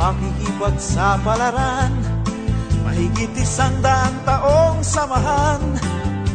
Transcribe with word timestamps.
pakikipagsapalaran 0.00 1.92
Mahigit 2.80 3.36
isang 3.36 3.76
daang 3.84 4.16
taong 4.24 4.80
samahan. 4.80 5.60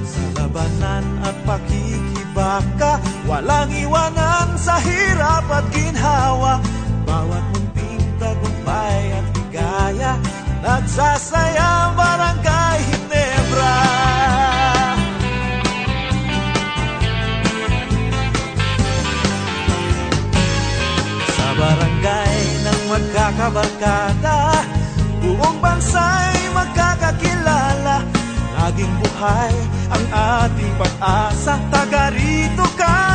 Sa 0.06 0.22
labanan 0.38 1.02
at 1.26 1.34
pakikibaka 1.42 3.02
Walang 3.26 3.74
iwanan 3.74 4.54
sa 4.54 4.78
hirap 4.78 5.50
at 5.50 5.66
ginhawa. 5.74 6.62
Bawat 7.10 7.42
munting 7.58 8.06
tagumpay 8.22 9.18
at 9.18 9.26
bigaya 9.34 10.14
Nagsasayaw 10.62 11.85
magkakabarkada. 23.26 24.62
Buong 25.18 25.58
bansa'y 25.58 26.54
magkakakilala. 26.54 28.06
Laging 28.54 28.94
buhay 29.02 29.56
ang 29.90 30.06
ating 30.46 30.74
pag-asa. 30.78 31.58
Taga 31.74 32.14
rito 32.14 32.66
ka 32.78 33.15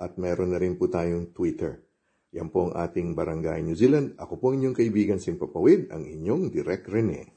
at 0.00 0.16
meron 0.16 0.56
na 0.56 0.58
rin 0.58 0.80
po 0.80 0.88
tayong 0.88 1.36
Twitter. 1.36 1.84
Yan 2.32 2.48
po 2.48 2.70
ang 2.70 2.74
ating 2.78 3.12
Barangay 3.12 3.60
New 3.60 3.76
Zealand. 3.76 4.16
Ako 4.16 4.40
po 4.40 4.56
inyong 4.56 4.72
kaibigan 4.72 5.20
Simpapawid, 5.20 5.92
ang 5.92 6.08
inyong 6.08 6.48
Direk 6.48 6.88
Rene. 6.88 7.36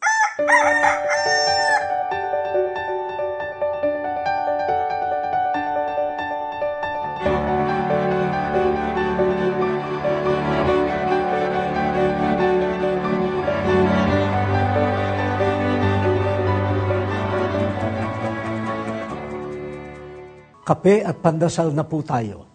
Kape 20.64 21.04
at 21.04 21.20
pandasal 21.20 21.76
na 21.76 21.84
po 21.84 22.00
tayo. 22.00 22.53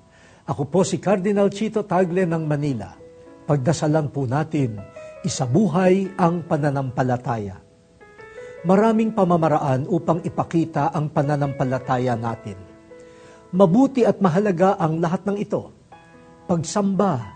Ako 0.48 0.64
po 0.64 0.80
si 0.80 0.96
Cardinal 0.96 1.52
Chito 1.52 1.84
Tagle 1.84 2.24
ng 2.24 2.48
Manila. 2.48 2.96
Pagdasalan 3.44 4.08
po 4.08 4.24
natin, 4.24 4.80
isabuhay 5.20 6.16
ang 6.16 6.40
pananampalataya. 6.48 7.60
Maraming 8.64 9.12
pamamaraan 9.12 9.84
upang 9.92 10.24
ipakita 10.24 10.88
ang 10.96 11.12
pananampalataya 11.12 12.16
natin. 12.16 12.56
Mabuti 13.52 14.08
at 14.08 14.24
mahalaga 14.24 14.80
ang 14.80 15.04
lahat 15.04 15.28
ng 15.28 15.36
ito. 15.36 15.68
Pagsamba, 16.48 17.28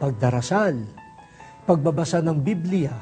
pagdarasal, 0.00 0.80
pagbabasa 1.68 2.24
ng 2.24 2.40
Biblia, 2.40 2.96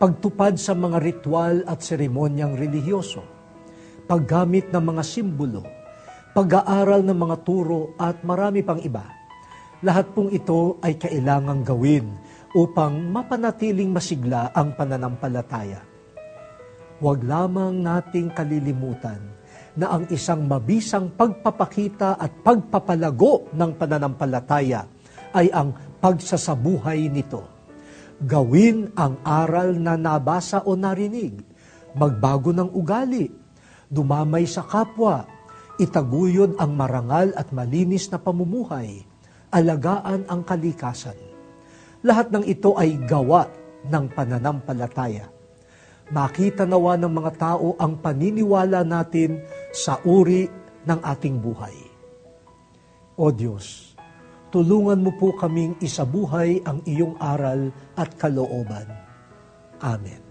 pagtupad 0.00 0.56
sa 0.56 0.72
mga 0.72 0.96
ritual 0.96 1.60
at 1.68 1.84
seremonyang 1.84 2.56
relihiyoso, 2.56 3.20
paggamit 4.08 4.72
ng 4.72 4.80
mga 4.80 5.02
simbolo, 5.04 5.77
pag-aaral 6.36 7.04
ng 7.04 7.18
mga 7.18 7.36
turo 7.46 7.96
at 7.96 8.20
marami 8.22 8.60
pang 8.60 8.80
iba. 8.80 9.04
Lahat 9.84 10.10
pong 10.10 10.34
ito 10.34 10.76
ay 10.82 10.98
kailangang 10.98 11.62
gawin 11.62 12.06
upang 12.56 12.98
mapanatiling 13.12 13.92
masigla 13.92 14.50
ang 14.50 14.74
pananampalataya. 14.74 15.84
Huwag 16.98 17.22
lamang 17.22 17.78
nating 17.78 18.34
kalilimutan 18.34 19.22
na 19.78 19.94
ang 19.94 20.10
isang 20.10 20.50
mabisang 20.50 21.14
pagpapakita 21.14 22.18
at 22.18 22.42
pagpapalago 22.42 23.54
ng 23.54 23.70
pananampalataya 23.78 24.82
ay 25.30 25.46
ang 25.54 25.70
pagsasabuhay 26.02 27.06
nito. 27.06 27.46
Gawin 28.18 28.90
ang 28.98 29.22
aral 29.22 29.78
na 29.78 29.94
nabasa 29.94 30.66
o 30.66 30.74
narinig, 30.74 31.38
magbago 31.94 32.50
ng 32.50 32.74
ugali, 32.74 33.30
dumamay 33.86 34.42
sa 34.42 34.66
kapwa, 34.66 35.37
itaguyod 35.78 36.58
ang 36.58 36.74
marangal 36.74 37.30
at 37.38 37.54
malinis 37.54 38.10
na 38.10 38.18
pamumuhay, 38.18 39.06
alagaan 39.54 40.26
ang 40.26 40.42
kalikasan. 40.42 41.16
Lahat 42.02 42.30
ng 42.30 42.44
ito 42.46 42.74
ay 42.74 42.98
gawa 43.06 43.46
ng 43.86 44.04
pananampalataya. 44.10 45.30
Makita 46.08 46.64
nawa 46.66 46.98
ng 46.98 47.12
mga 47.12 47.32
tao 47.38 47.78
ang 47.78 48.00
paniniwala 48.00 48.82
natin 48.82 49.38
sa 49.70 50.00
uri 50.02 50.48
ng 50.88 51.00
ating 51.04 51.36
buhay. 51.38 51.76
O 53.18 53.28
Diyos, 53.34 53.92
tulungan 54.48 55.02
mo 55.02 55.12
po 55.18 55.34
kaming 55.36 55.76
isabuhay 55.82 56.62
ang 56.64 56.80
iyong 56.86 57.18
aral 57.20 57.70
at 57.98 58.14
kalooban. 58.16 58.88
Amen. 59.82 60.27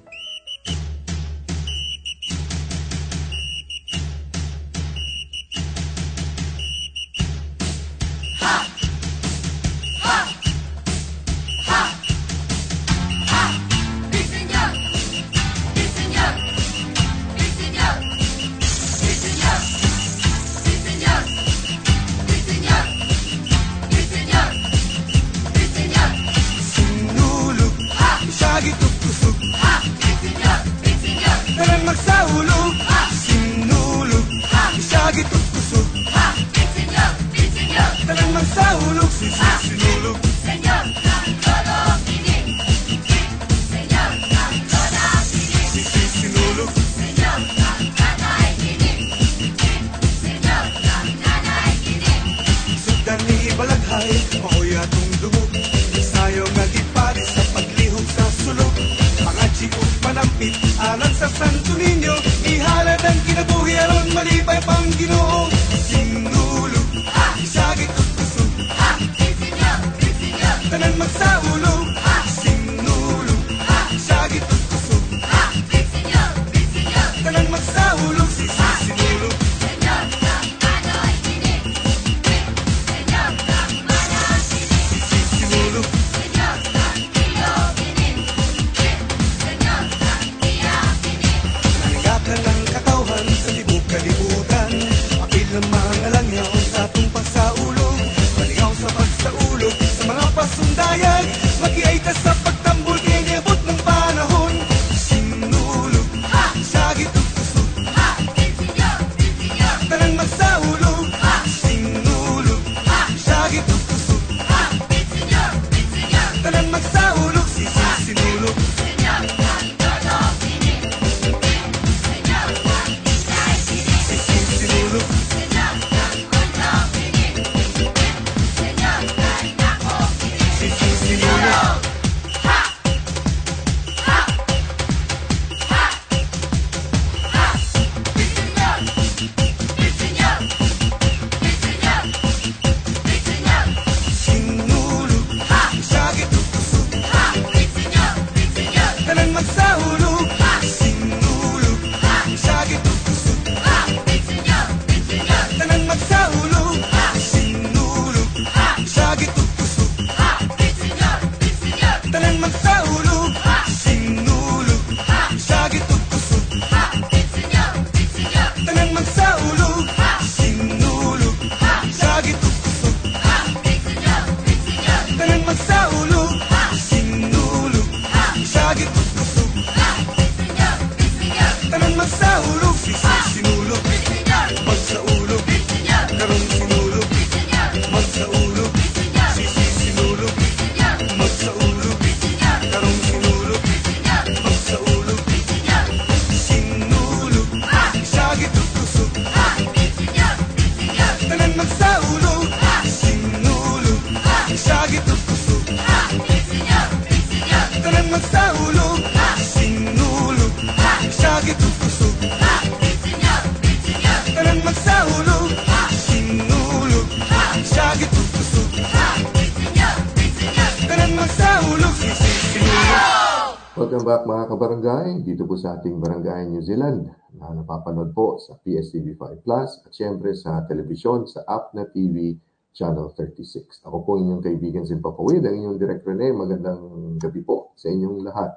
Po 225.48 225.56
sa 225.56 225.80
ating 225.80 226.04
Barangay 226.04 226.52
New 226.52 226.62
Zealand 226.62 227.08
na 227.34 227.56
napapanood 227.56 228.12
po 228.12 228.36
sa 228.38 228.60
PSTV5 228.60 229.42
Plus 229.42 229.70
at 229.88 229.92
syempre 229.96 230.36
sa 230.36 230.68
telebisyon 230.68 231.26
sa 231.26 231.48
app 231.48 231.72
na 231.72 231.88
TV 231.88 232.36
Channel 232.78 233.10
36. 233.16 233.88
Ako 233.88 234.06
po 234.06 234.22
inyong 234.22 234.44
kaibigan 234.44 234.86
si 234.86 234.94
Papawid, 235.00 235.42
ang 235.42 235.56
inyong 235.58 235.78
Direct 235.82 236.06
Rene. 236.06 236.30
Magandang 236.36 236.84
gabi 237.18 237.42
po 237.42 237.74
sa 237.74 237.90
inyong 237.90 238.22
lahat. 238.22 238.54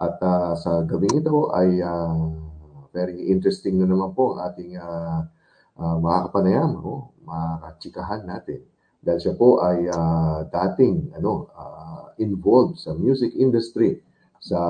At 0.00 0.16
ah, 0.24 0.56
sa 0.56 0.86
gabing 0.88 1.20
ito 1.20 1.52
ay 1.52 1.84
ah, 1.84 2.16
very 2.94 3.28
interesting 3.28 3.76
na 3.76 3.90
naman 3.90 4.14
po 4.14 4.34
ang 4.34 4.48
ating 4.50 4.74
uh, 4.80 5.22
makakapanayam, 5.78 6.76
oh, 6.82 7.14
makachikahan 7.22 8.26
natin. 8.26 8.64
Dahil 9.00 9.20
siya 9.20 9.34
po 9.36 9.64
ay 9.64 9.88
ah, 9.88 10.44
dating 10.48 11.16
ano, 11.16 11.48
ah, 11.56 12.12
involved 12.20 12.76
sa 12.76 12.92
music 12.92 13.32
industry 13.36 14.00
sa 14.40 14.60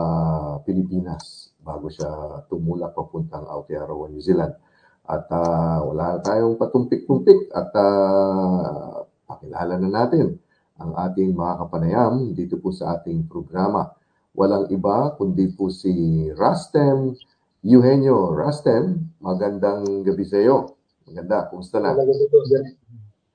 Pilipinas 0.66 1.49
bago 1.60 1.86
siya 1.92 2.42
tumulak 2.48 2.96
papuntang 2.96 3.44
Aotearoa, 3.46 4.08
New 4.08 4.22
Zealand. 4.22 4.56
At 5.04 5.26
ah, 5.32 5.82
wala 5.82 6.20
tayong 6.22 6.56
patumpik-tumpik 6.56 7.50
at 7.50 7.70
ah, 7.74 9.04
pakilala 9.26 9.78
na 9.80 9.88
natin 9.90 10.38
ang 10.80 10.96
ating 10.96 11.36
mga 11.36 11.54
kapanayam 11.60 12.32
dito 12.32 12.56
po 12.56 12.72
sa 12.72 12.96
ating 12.96 13.28
programa. 13.28 13.92
Walang 14.32 14.70
iba 14.72 15.12
kundi 15.18 15.50
po 15.52 15.68
si 15.68 15.92
Rastem 16.32 17.12
Eugenio. 17.60 18.32
Rastem, 18.32 19.12
magandang 19.20 19.84
gabi 20.00 20.24
sa 20.24 20.40
iyo. 20.40 20.80
Maganda, 21.04 21.50
kumusta 21.52 21.76
na? 21.82 21.92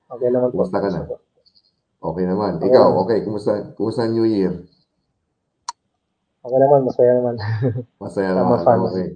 Okay 0.06 0.28
naman 0.32 0.48
po. 0.50 0.54
Kumusta 0.58 0.78
ka 0.82 0.88
na? 0.90 1.00
Okay 1.96 2.24
naman. 2.26 2.52
Ikaw, 2.58 2.88
okay, 3.06 3.18
kumusta, 3.22 3.52
kumusta 3.78 4.08
New 4.10 4.26
Year? 4.26 4.66
Okay 6.46 6.58
naman, 6.62 6.80
masaya 6.86 7.12
naman. 7.18 7.34
Masaya 8.02 8.30
naman. 8.38 8.58
fun. 8.62 8.78
Okay. 8.86 9.08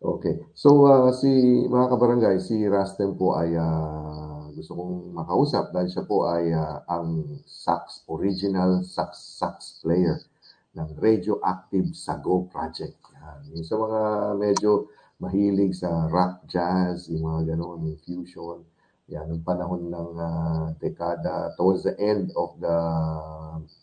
Okay. 0.00 0.34
So, 0.56 0.88
ah, 0.88 1.12
si 1.12 1.28
mga 1.68 1.92
kabarangay, 1.92 2.40
si 2.40 2.64
Rastem 2.64 3.12
po 3.20 3.36
ay 3.36 3.52
ah, 3.52 4.48
gusto 4.56 4.72
kong 4.72 5.12
makausap 5.12 5.76
dahil 5.76 5.92
siya 5.92 6.08
po 6.08 6.24
ay 6.24 6.48
ah, 6.56 6.80
ang 6.88 7.36
sax, 7.44 8.08
original 8.08 8.80
sax 8.80 9.36
sax 9.36 9.84
player 9.84 10.24
ng 10.72 10.88
Radioactive 10.96 11.92
Sago 11.92 12.48
Project. 12.48 12.96
Yan. 13.12 13.38
Yung 13.52 13.66
sa 13.68 13.76
mga 13.76 14.00
medyo 14.40 14.88
mahilig 15.20 15.76
sa 15.76 16.08
rock, 16.08 16.48
jazz, 16.48 17.12
yung 17.12 17.28
mga 17.28 17.52
gano'n, 17.52 17.92
yung 17.92 18.00
fusion. 18.00 18.64
Yan, 19.08 19.32
yung 19.32 19.44
panahon 19.44 19.88
ng 19.88 20.10
ah, 20.20 20.68
dekada, 20.76 21.56
towards 21.56 21.84
the 21.88 21.96
end 21.96 22.28
of 22.36 22.56
the, 22.60 22.76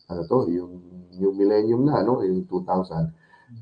ano 0.09 0.21
to, 0.29 0.45
yung 0.53 0.73
new 1.17 1.33
millennium 1.33 1.85
na, 1.85 2.05
ano, 2.05 2.21
yung 2.21 2.45
2000, 2.45 3.09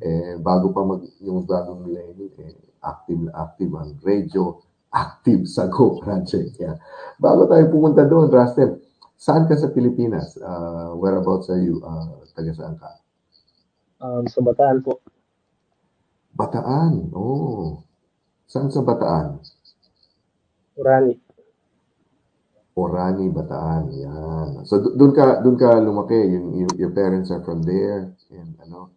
eh, 0.04 0.36
bago 0.44 0.76
pa 0.76 0.84
mag, 0.84 1.02
yung 1.24 1.48
bagong 1.48 1.88
millennium, 1.88 2.32
eh, 2.44 2.56
active 2.84 3.20
na 3.24 3.32
active 3.48 3.72
ang 3.80 3.96
radio 4.04 4.60
active 4.94 5.50
sa 5.50 5.66
Go 5.68 5.98
Project. 6.00 6.62
Yeah. 6.62 6.78
Bago 7.18 7.50
tayo 7.50 7.66
pumunta 7.74 8.06
doon, 8.06 8.30
Rastem, 8.30 8.78
saan 9.18 9.50
ka 9.50 9.58
sa 9.58 9.74
Pilipinas? 9.74 10.38
Uh, 10.38 10.94
whereabouts 10.96 11.50
are 11.50 11.60
you? 11.60 11.82
Uh, 11.82 12.22
taga 12.38 12.54
saan 12.54 12.78
ka? 12.78 13.02
Um, 13.98 14.30
sa 14.30 14.40
Bataan 14.46 14.86
po. 14.86 15.02
Bataan. 16.38 17.10
Oh. 17.14 17.82
Saan 18.46 18.70
sa 18.70 18.86
Bataan? 18.86 19.42
Urani. 20.78 21.23
Orani, 22.74 23.30
Bataan. 23.30 23.84
Yan. 23.94 24.50
So 24.66 24.82
do- 24.82 24.96
doon 24.98 25.14
ka 25.14 25.42
doon 25.46 25.58
ka 25.58 25.78
lumaki. 25.78 26.18
Yung, 26.34 26.48
yung 26.66 26.74
your 26.82 26.94
parents 26.94 27.30
are 27.30 27.44
from 27.46 27.62
there 27.62 28.14
and 28.34 28.58
ano. 28.66 28.90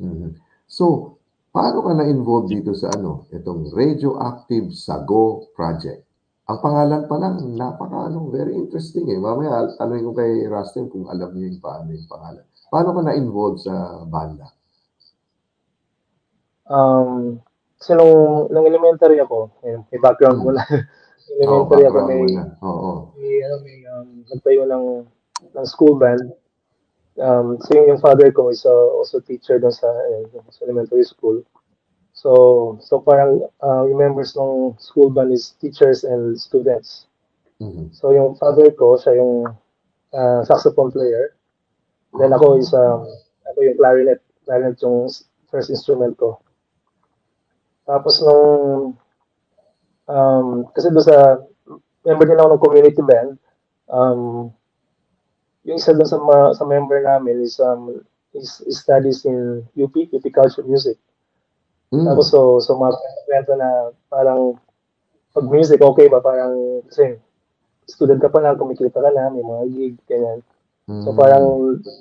Mhm. 0.00 0.34
So, 0.66 1.16
paano 1.52 1.84
ka 1.84 1.92
na-involve 1.92 2.48
dito 2.48 2.72
sa 2.72 2.88
ano, 2.96 3.28
itong 3.30 3.70
Radioactive 3.76 4.72
Sago 4.72 5.52
Project? 5.52 6.00
Ang 6.48 6.58
pangalan 6.58 7.02
pa 7.06 7.16
lang, 7.20 7.36
napaka 7.54 8.08
ano, 8.10 8.26
very 8.32 8.56
interesting 8.56 9.06
eh. 9.12 9.20
Mamaya, 9.20 9.68
tanongin 9.78 10.08
ko 10.08 10.12
kay 10.16 10.32
Rustin 10.48 10.88
kung 10.90 11.06
alam 11.06 11.30
niya 11.36 11.52
yung 11.52 11.60
paano 11.62 11.88
yung 11.92 12.08
pangalan. 12.10 12.44
Paano 12.72 12.88
ka 12.96 13.00
na-involve 13.04 13.58
sa 13.60 13.74
banda? 14.08 14.48
Um, 16.66 17.38
kasi 17.78 17.92
nung, 17.94 18.48
nung 18.48 18.66
elementary 18.66 19.18
ako, 19.20 19.50
yun, 19.62 19.82
may 19.92 20.00
background 20.00 20.38
Hmm. 20.40 20.44
muna. 20.50 20.62
Elementary 21.30 21.86
ako, 21.86 21.92
background 21.94 22.08
may, 22.08 22.34
na. 22.34 22.44
Oo. 22.62 22.90
may, 23.18 23.36
ano, 23.46 23.56
may 23.62 23.78
um, 23.88 24.08
nagtayo 24.30 24.62
ng, 24.66 24.86
ng 25.54 25.66
school 25.66 25.98
band. 25.98 26.22
Um, 27.20 27.60
so 27.60 27.76
yung, 27.76 27.92
yung 27.92 28.00
father 28.00 28.32
ko 28.32 28.48
is 28.48 28.64
uh, 28.64 28.88
also 28.96 29.20
teacher 29.20 29.60
doon 29.60 29.72
sa, 29.72 29.86
eh, 29.86 30.26
sa 30.50 30.64
elementary 30.64 31.04
school. 31.04 31.44
So, 32.12 32.78
so 32.84 33.00
parang 33.00 33.42
uh, 33.64 33.84
yung 33.88 33.98
members 33.98 34.36
ng 34.36 34.76
school 34.78 35.10
band 35.10 35.32
is 35.32 35.56
teachers 35.60 36.04
and 36.04 36.38
students. 36.38 37.06
Mhm. 37.62 37.94
So 37.94 38.12
yung 38.12 38.36
father 38.36 38.70
ko, 38.74 38.98
siya 38.98 39.22
yung 39.22 39.48
uh, 40.12 40.40
saxophone 40.44 40.92
player. 40.92 41.34
Then 42.18 42.34
ako 42.36 42.60
is 42.60 42.68
um, 42.74 43.08
ako 43.48 43.58
yung 43.64 43.78
clarinet. 43.78 44.20
Clarinet 44.44 44.76
yung 44.84 45.08
first 45.48 45.70
instrument 45.70 46.18
ko. 46.18 46.42
Tapos 47.88 48.20
nung 48.20 48.94
um, 50.08 50.66
kasi 50.72 50.88
doon 50.90 51.04
sa 51.06 51.42
member 52.02 52.26
din 52.26 52.38
ako 52.38 52.48
ng 52.54 52.64
community 52.64 53.02
band, 53.02 53.38
um, 53.90 54.50
yung 55.62 55.78
isa 55.78 55.94
doon 55.94 56.08
sa 56.08 56.18
ma- 56.18 56.54
sa 56.54 56.66
member 56.66 56.98
namin 57.02 57.42
is 57.42 57.58
um 57.62 58.02
is, 58.34 58.64
is 58.66 58.82
studies 58.82 59.22
in 59.28 59.62
UP, 59.78 59.94
UP 59.94 60.26
Culture 60.34 60.66
Music. 60.66 60.98
Mm. 61.92 62.08
Tapos 62.08 62.32
so 62.32 62.58
so 62.58 62.74
mga 62.74 62.96
kwento 63.28 63.52
na 63.54 63.92
parang 64.08 64.56
pag 65.32 65.46
music 65.48 65.80
okay 65.80 66.08
ba 66.08 66.18
parang 66.18 66.82
kasi 66.88 67.20
student 67.86 68.22
ka 68.22 68.30
pa 68.30 68.40
lang, 68.40 68.56
kumikita 68.58 69.02
ka 69.02 69.10
na, 69.10 69.28
may 69.30 69.42
mga 69.42 69.64
gig, 69.74 69.94
ganyan. 70.06 70.40
So 71.06 71.14
Mm. 71.14 71.18
parang 71.18 71.44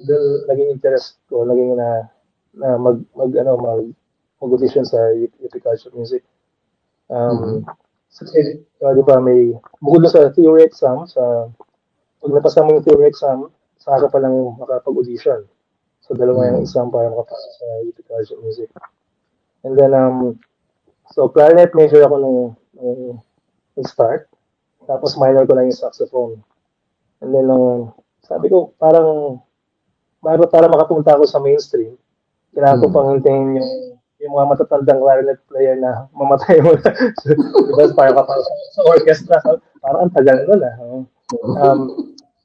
doon 0.10 0.25
naging 0.50 0.74
interest 0.74 1.22
ko, 1.29 1.46
naging 1.46 1.77
na, 1.77 2.10
na 2.58 2.81
mag, 2.81 2.98
mag, 3.13 3.29
ano, 3.38 3.53
mag, 3.62 3.81
mag-audition 4.41 4.81
sa 4.81 4.98
UP 5.13 5.53
Culture 5.62 5.93
Music. 5.93 6.25
Um, 7.05 7.62
Kasi, 7.62 7.90
uh, 8.19 8.93
di 8.93 9.03
ba, 9.07 9.23
may, 9.23 9.55
bukod 9.79 10.03
na 10.03 10.11
sa 10.11 10.27
theory 10.35 10.67
exam, 10.67 11.07
sa, 11.07 11.47
pag 12.19 12.31
napasa 12.35 12.61
mo 12.61 12.75
yung 12.75 12.83
theory 12.83 13.07
exam, 13.07 13.47
saka 13.79 14.05
ka 14.05 14.07
pa 14.11 14.19
lang 14.19 14.35
makapag-audition. 14.59 15.47
So, 16.03 16.13
dalawa 16.17 16.51
yung 16.51 16.59
Mm. 16.61 16.65
exam 16.67 16.91
para 16.91 17.07
makapasok 17.07 17.51
sa 17.55 17.65
UP 17.87 17.97
Culture 18.03 18.39
Music. 18.43 18.69
And 19.63 19.77
then, 19.77 19.93
um, 19.93 20.37
so, 21.13 21.29
clarinet 21.29 21.71
major 21.73 22.03
ako 22.03 22.15
nung, 22.19 22.39
nung, 22.75 23.01
nung 23.77 23.87
start. 23.87 24.27
Tapos, 24.89 25.15
minor 25.15 25.45
ko 25.47 25.55
lang 25.55 25.69
yung 25.71 25.77
saxophone. 25.77 26.41
And 27.21 27.31
then, 27.31 27.47
um, 27.47 27.93
sabi 28.25 28.49
ko, 28.49 28.73
parang, 28.77 29.39
bago 30.21 30.45
para 30.49 30.69
makapunta 30.69 31.15
ako 31.15 31.25
sa 31.25 31.41
mainstream, 31.41 31.97
kailangan 32.53 32.81
ko 32.81 32.87
Hmm. 32.89 32.93
pang 32.93 33.09
hintayin 33.15 33.57
yung, 33.57 33.71
yung 34.21 34.37
mga 34.37 34.49
matatandang 34.53 35.01
clarinet 35.01 35.41
player 35.49 35.75
na 35.81 36.05
mamatay 36.13 36.61
mo 36.61 36.77
na. 36.77 36.91
diba, 37.73 37.83
parang 37.97 38.21
kapag 38.21 38.41
sa 38.77 38.81
orchestra, 38.85 39.37
parang 39.81 40.07
ang 40.07 40.13
tagal 40.13 40.37
nun 40.45 40.61
ah. 40.61 40.75
Um, 41.57 41.79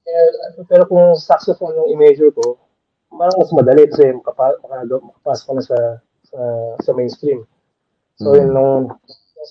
eh, 0.06 0.30
pero 0.70 0.88
kung 0.88 1.12
saxophone 1.20 1.76
yung 1.76 1.90
i-major 1.98 2.32
ko, 2.32 2.56
parang 3.12 3.36
mas 3.36 3.52
madali 3.52 3.84
kasi 3.92 4.16
makapasok 4.16 5.44
ko 5.44 5.52
na 5.52 5.64
sa, 5.64 5.78
sa, 6.24 6.40
sa 6.80 6.90
mainstream. 6.96 7.44
So, 8.16 8.32
Hmm. 8.32 8.36
yun, 8.40 8.48
nung 8.56 8.82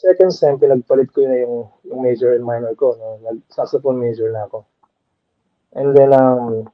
second 0.02 0.34
sem, 0.34 0.58
pinagpalit 0.58 1.14
ko 1.14 1.22
na 1.24 1.38
yung, 1.46 1.70
yung 1.86 2.02
major 2.02 2.34
and 2.34 2.44
minor 2.44 2.74
ko. 2.74 2.98
No? 2.98 3.22
Nag-saxophone 3.22 4.02
major 4.02 4.34
na 4.34 4.50
ako. 4.50 4.66
And 5.78 5.94
then, 5.94 6.12
um, 6.16 6.66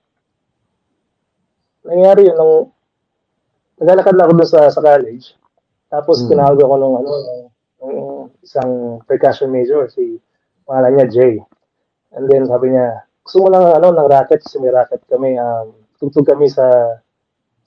nangyari 1.84 2.31
yun, 2.31 2.38
nung 2.38 2.72
naglalakad 3.81 4.13
lang 4.15 4.25
ako 4.29 4.34
doon 4.38 4.50
sa, 4.50 4.70
sa 4.70 4.81
college, 4.81 5.36
tapos 5.91 6.24
Mm. 6.24 6.29
tinawag 6.31 6.57
ako 6.57 6.74
nung, 6.79 6.95
ano, 6.98 7.12
nung, 7.83 8.00
isang 8.41 9.03
percussion 9.05 9.51
major, 9.51 9.86
si, 9.91 10.17
pangalan 10.65 10.98
niya 10.98 11.07
Jay. 11.12 11.33
And 12.15 12.25
then 12.25 12.48
sabi 12.48 12.71
niya, 12.71 13.03
gusto 13.21 13.43
mo 13.43 13.48
lang 13.51 13.69
ano, 13.69 13.91
ng 13.93 14.07
racket, 14.10 14.41
kasi 14.41 14.57
may 14.57 14.71
racket 14.71 15.03
kami, 15.05 15.36
um, 15.38 15.75
tugtog 16.00 16.25
kami 16.25 16.50
sa 16.50 16.65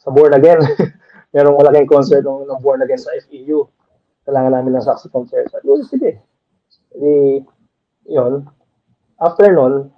sa 0.01 0.09
Born 0.11 0.35
Again. 0.35 0.59
Merong 1.35 1.57
malaking 1.57 1.89
concert 1.89 2.21
ng, 2.23 2.45
ng 2.45 2.61
Born 2.61 2.83
Again 2.83 3.01
sa 3.01 3.15
FEU. 3.25 3.65
Kailangan 4.25 4.53
namin 4.53 4.77
ng 4.77 4.85
saxophone 4.85 5.25
player. 5.25 5.47
Sabi 5.49 5.65
ko, 5.65 5.81
sige. 5.85 6.11
Hindi, 6.93 7.41
yun. 8.07 8.45
After 9.17 9.49
nun, 9.51 9.89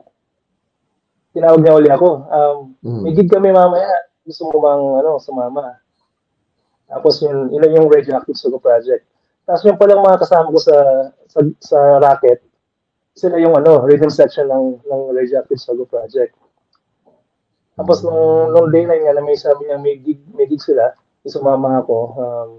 tinawag 1.34 1.60
niya 1.60 1.76
uli 1.76 1.90
ako. 1.90 2.08
Um, 2.28 2.56
Mm. 2.86 3.02
May 3.02 3.12
gig 3.18 3.26
kami 3.26 3.50
mamaya. 3.50 3.90
Gusto 4.22 4.46
mo 4.46 4.62
bang 4.62 4.82
ano, 5.02 5.18
sumama? 5.18 5.74
Tapos 6.86 7.18
yun, 7.22 7.50
yun 7.50 7.76
yung 7.76 7.90
Radioactive 7.90 8.38
Sugar 8.38 8.62
Project. 8.62 9.02
Tapos 9.46 9.62
yung 9.66 9.78
palang 9.78 10.02
mga 10.02 10.22
kasama 10.22 10.50
ko 10.50 10.58
sa 10.58 10.76
sa, 11.26 11.38
sa 11.58 11.78
racket, 11.98 12.42
sila 13.16 13.38
yung 13.38 13.54
ano, 13.58 13.82
rhythm 13.82 14.10
section 14.10 14.46
ng 14.46 14.82
ng 14.86 15.02
Radioactive 15.14 15.58
Sugar 15.58 15.86
Project. 15.86 16.34
Tapos 17.76 18.00
nung, 18.00 18.56
nung 18.56 18.72
day 18.72 18.88
na 18.88 18.96
yun, 18.96 19.04
nga 19.04 19.16
na 19.20 19.24
may 19.26 19.36
sabi 19.36 19.68
niya 19.68 19.76
may 19.76 20.00
gig, 20.00 20.20
may 20.32 20.48
gig 20.48 20.64
sila, 20.64 20.96
isumama 21.26 21.84
ako. 21.84 21.96
Um, 22.16 22.50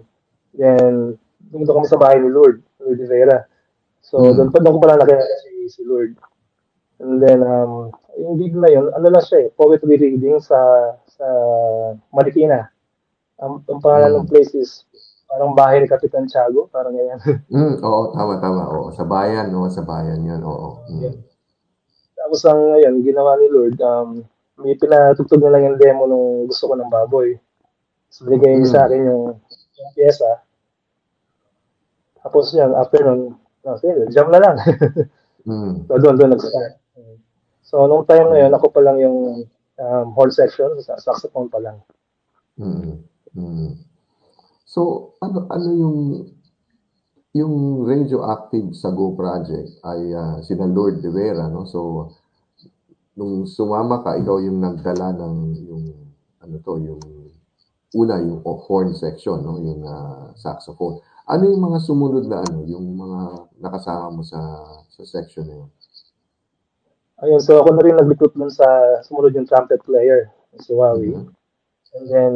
then, 0.54 1.18
pumunta 1.50 1.74
kami 1.74 1.88
sa 1.90 1.98
bahay 1.98 2.22
ni 2.22 2.30
Lord, 2.30 2.62
Lord 2.78 3.00
Rivera. 3.02 3.50
So, 4.06 4.22
Mm. 4.22 4.38
doon 4.38 4.50
pa 4.54 4.60
doon 4.62 4.74
ko 4.78 4.80
pala 4.86 5.02
nakilala 5.02 5.26
si, 5.42 5.68
si 5.74 5.82
Lord. 5.84 6.14
And 7.02 7.18
then, 7.18 7.42
um, 7.42 7.90
yung 8.14 8.38
gig 8.38 8.54
na 8.54 8.70
yun, 8.70 8.94
ano 8.94 9.08
lang 9.10 9.26
siya 9.26 9.46
eh, 9.46 9.54
poetry 9.58 9.98
reading 9.98 10.38
sa 10.38 10.58
sa 11.10 11.26
Marikina. 12.14 12.70
Ang, 13.38 13.62
ang 13.70 13.80
pangalan 13.82 14.12
ng 14.18 14.30
place 14.30 14.54
is 14.58 14.88
parang 15.28 15.54
bahay 15.54 15.84
ni 15.84 15.88
Kapitan 15.92 16.26
Tiago, 16.26 16.72
parang 16.72 16.96
ganyan. 16.96 17.20
Mm, 17.54 17.84
oo, 17.84 18.16
tama, 18.16 18.40
tama. 18.40 18.64
Oo, 18.72 18.90
sa 18.96 19.04
bayan, 19.04 19.52
no? 19.52 19.68
Sa 19.68 19.84
bayan 19.84 20.24
yun, 20.24 20.42
oo. 20.42 20.82
Mm. 20.88 21.16
Tapos 22.18 22.42
ang 22.48 22.60
ngayon, 22.74 22.96
ginawa 23.06 23.38
ni 23.38 23.48
Lord, 23.52 23.78
um, 23.84 24.10
may 24.58 24.74
pinatugtog 24.74 25.44
na 25.44 25.54
lang 25.54 25.70
yung 25.70 25.78
demo 25.78 26.04
nung 26.10 26.50
gusto 26.50 26.66
ko 26.66 26.74
ng 26.74 26.90
baboy. 26.90 27.38
So, 28.10 28.26
binigay 28.26 28.58
niya 28.58 28.74
sa 28.74 28.82
akin 28.90 29.06
yung, 29.06 29.38
yung 29.78 29.92
pyesa. 29.94 30.42
Tapos 32.24 32.50
yan, 32.56 32.74
after 32.74 33.06
nun, 33.06 33.38
okay, 33.62 33.94
jam 34.10 34.32
na 34.32 34.42
lang. 34.42 34.58
Mm. 35.48 35.88
so, 35.88 35.96
doon, 35.96 36.20
doon 36.20 36.36
nag-start. 36.36 36.76
So, 37.64 37.88
nung 37.88 38.04
time 38.04 38.36
na 38.36 38.44
yun, 38.44 38.52
ako 38.52 38.68
pa 38.68 38.84
lang 38.84 39.00
yung 39.00 39.48
um, 39.80 40.08
horn 40.12 40.28
section, 40.28 40.76
sa 40.84 41.00
saxophone 41.00 41.48
pa 41.48 41.64
lang. 41.64 41.80
Mm. 42.60 43.00
Mm. 43.36 43.76
So, 44.68 45.14
ano 45.24 45.48
ano 45.50 45.70
yung 45.74 45.98
yung 47.36 47.86
radioactive 47.86 48.74
sa 48.74 48.90
Go 48.92 49.14
project 49.14 49.78
ay 49.86 50.02
ah, 50.16 50.38
sina 50.42 50.66
Lord 50.66 51.04
De 51.04 51.10
Vera, 51.12 51.48
no? 51.48 51.68
So, 51.68 52.12
nung 53.18 53.50
sumama 53.50 54.02
ka, 54.06 54.18
ikaw 54.18 54.38
yung 54.42 54.62
nagdala 54.62 55.14
ng 55.18 55.38
yung 55.68 55.86
ano 56.42 56.56
to, 56.62 56.74
yung 56.82 57.02
una 57.96 58.20
yung 58.22 58.44
horn 58.44 58.94
section, 58.94 59.42
no? 59.44 59.60
Yung 59.62 59.82
ah, 59.86 60.32
saxophone. 60.38 61.02
Ano 61.28 61.44
yung 61.48 61.64
mga 61.64 61.80
sumunod 61.84 62.26
na 62.26 62.40
ano, 62.42 62.64
yung 62.64 62.96
mga 62.96 63.20
nakasama 63.60 64.08
mo 64.16 64.22
sa 64.24 64.40
sa 64.88 65.02
section 65.04 65.46
na 65.46 65.56
yun? 65.64 65.70
Ayun, 67.18 67.42
so 67.42 67.58
ako 67.58 67.74
na 67.74 67.82
rin 67.82 67.98
nag-recruit 67.98 68.38
dun 68.38 68.54
sa 68.54 68.66
sumunod 69.02 69.34
yung 69.34 69.50
trumpet 69.50 69.82
player, 69.82 70.30
si 70.62 70.70
Wawi. 70.70 71.18
Mhm. 71.18 71.26
And 71.98 72.06
then, 72.14 72.34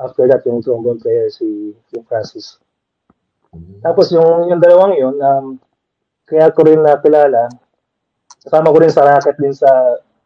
after 0.00 0.24
that, 0.26 0.42
yung 0.48 0.64
trombone 0.64 0.98
player, 0.98 1.28
si, 1.28 1.76
si 1.92 1.96
Francis. 2.08 2.58
Mhm. 3.52 3.84
Tapos 3.84 4.08
yung, 4.10 4.48
yung 4.48 4.60
dalawang 4.60 4.96
yun, 4.96 5.16
um, 5.20 5.46
kaya 6.24 6.48
ko 6.50 6.64
rin 6.64 6.80
nakilala, 6.80 7.50
kasama 8.42 8.72
ko 8.72 8.78
rin 8.80 8.92
sa 8.92 9.04
racket 9.04 9.36
din 9.36 9.52
sa, 9.52 9.68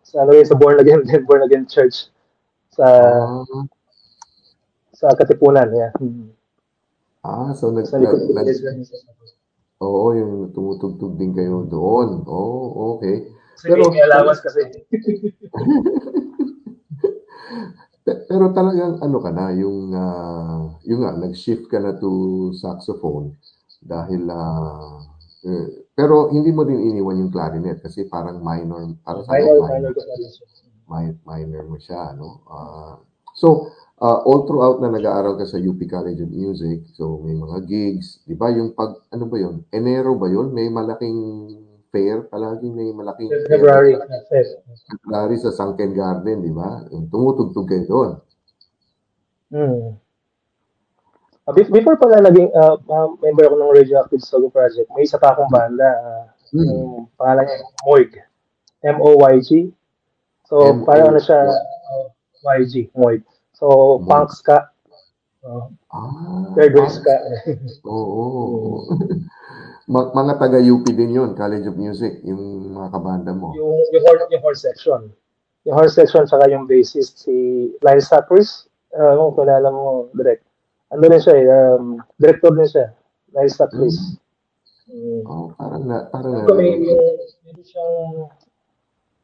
sa 0.06 0.22
ano 0.22 0.30
rin, 0.32 0.46
sa 0.46 0.54
Born 0.54 0.78
Again, 0.78 1.02
din, 1.02 1.24
Born 1.28 1.42
Again 1.42 1.66
Church 1.66 2.08
sa 2.70 2.86
sa 4.94 5.10
Katipunan. 5.18 5.68
Yeah. 5.74 5.92
Hmm. 5.98 6.30
ah, 7.26 7.50
so 7.52 7.74
nag, 7.74 7.86
Sa 7.90 7.98
likod 7.98 8.30
nag, 8.30 8.46
nag, 8.46 8.86
Oo, 9.84 10.14
yung 10.14 10.54
tumutugtog 10.54 11.18
din 11.18 11.34
kayo 11.34 11.66
doon. 11.66 12.22
Oo, 12.24 12.96
okay. 12.96 13.26
Kasi 13.58 13.74
may, 13.74 13.84
may 13.90 14.02
allowance 14.06 14.40
kasi. 14.40 14.62
Pe- 18.04 18.20
pero 18.28 18.52
talagang 18.52 19.00
ano 19.00 19.16
ka 19.24 19.30
na, 19.32 19.48
yung, 19.56 19.78
ah, 19.96 20.76
yung 20.84 21.00
nga, 21.04 21.12
nag-shift 21.16 21.64
ka 21.72 21.78
na 21.80 21.96
to 21.96 22.10
saxophone 22.52 23.32
dahil, 23.80 24.22
ah, 24.28 25.00
eh, 25.48 25.88
pero 25.96 26.28
hindi 26.28 26.50
mo 26.52 26.62
din 26.68 26.84
iniwan 26.84 27.20
yung 27.24 27.32
clarinet 27.32 27.80
kasi 27.80 28.04
parang 28.04 28.44
minor, 28.44 28.92
para 29.00 29.24
sa 29.24 29.32
Minor, 29.32 29.56
minor, 29.64 29.68
minor 29.72 29.92
ko 29.96 30.02
na 30.04 30.14
rin 30.20 30.30
siya. 30.36 30.46
mi- 30.84 31.20
minor 31.24 31.64
mo 31.64 31.76
siya, 31.80 32.02
no? 32.20 32.28
Ah, 32.48 32.94
so, 33.32 33.72
ah, 34.04 34.20
all 34.28 34.44
throughout 34.44 34.84
na 34.84 34.92
nag-aaral 34.92 35.40
ka 35.40 35.48
sa 35.48 35.56
UP 35.56 35.80
College 35.88 36.20
of 36.20 36.28
Music, 36.32 36.84
so 36.92 37.24
may 37.24 37.32
mga 37.32 37.64
gigs, 37.64 38.20
di 38.28 38.36
ba? 38.36 38.52
Yung 38.52 38.76
pag, 38.76 39.00
ano 39.16 39.24
ba 39.32 39.36
yun? 39.40 39.64
Enero 39.72 40.12
ba 40.20 40.28
yun? 40.28 40.52
May 40.52 40.68
malaking 40.68 41.16
fair, 41.94 42.26
palagi 42.26 42.66
may 42.66 42.90
malaking 42.90 43.30
fair. 43.30 43.46
February. 43.46 43.94
Feb. 44.26 44.46
February 44.90 45.36
sa 45.38 45.54
Sunken 45.54 45.94
Garden, 45.94 46.42
di 46.42 46.50
ba? 46.50 46.82
Tumutugtog 46.90 47.70
kayo 47.70 47.86
doon. 47.86 48.10
Hmm. 49.48 49.94
Uh, 51.44 51.52
be- 51.52 51.70
before 51.70 51.94
pala 51.94 52.18
naging 52.18 52.50
uh, 52.50 52.74
member 53.20 53.46
ako 53.46 53.54
ng 53.54 53.74
Radioactive 53.76 54.18
Sogo 54.18 54.50
Project, 54.50 54.90
may 54.90 55.06
isa 55.06 55.14
pa 55.16 55.30
akong 55.30 55.48
banda. 55.48 55.86
Uh, 56.02 56.24
Hmm. 56.50 56.70
Yung 56.70 57.10
pangalan 57.18 57.50
niya, 57.50 57.58
Moig. 57.82 58.10
M-O-Y-G. 58.86 59.74
So, 60.46 60.54
M-O- 60.70 60.86
parang 60.86 61.10
ano 61.10 61.18
siya, 61.18 61.50
uh, 61.50 62.06
YG, 62.54 62.94
Moig. 62.94 63.26
So, 63.50 63.98
Moig. 63.98 64.06
punk 64.06 64.30
ska. 64.30 64.70
Uh, 65.44 65.68
Ah, 65.92 66.48
wave 66.56 66.88
ska. 66.88 67.14
Oo. 67.86 68.88
Ma- 69.84 70.08
mga 70.10 70.40
taga-UP 70.40 70.88
din 70.88 71.12
yun, 71.12 71.36
College 71.36 71.68
of 71.68 71.76
Music, 71.76 72.24
yung 72.24 72.72
mga 72.72 72.88
kabanda 72.90 73.36
mo. 73.36 73.52
yung, 73.52 73.76
yung, 73.92 74.02
horn, 74.02 74.24
yung 74.32 74.40
horn 74.40 74.56
section. 74.56 75.00
Yung 75.68 75.76
horn 75.76 75.92
section, 75.92 76.24
saka 76.24 76.48
yung 76.48 76.64
bassist, 76.64 77.20
si 77.20 77.34
Lyle 77.84 78.00
Sacris. 78.00 78.64
Uh, 78.88 79.12
kung 79.14 79.36
kilala 79.36 79.68
mo, 79.68 80.08
direct. 80.16 80.46
Ano 80.88 81.04
rin 81.04 81.20
siya 81.20 81.34
eh, 81.36 81.46
um, 81.76 82.00
director 82.16 82.54
din 82.56 82.64
siya. 82.64 82.86
Lyle 83.36 83.52
Sacris. 83.52 84.16
Mm. 84.88 85.22
Oh, 85.26 85.52
parang 85.56 85.84
na, 85.84 86.08
parang 86.08 86.32
na. 86.32 86.40
Ito 86.48 86.54
may, 86.56 86.76
yung, 86.78 87.00
meron 87.44 87.64
siyang 87.64 87.92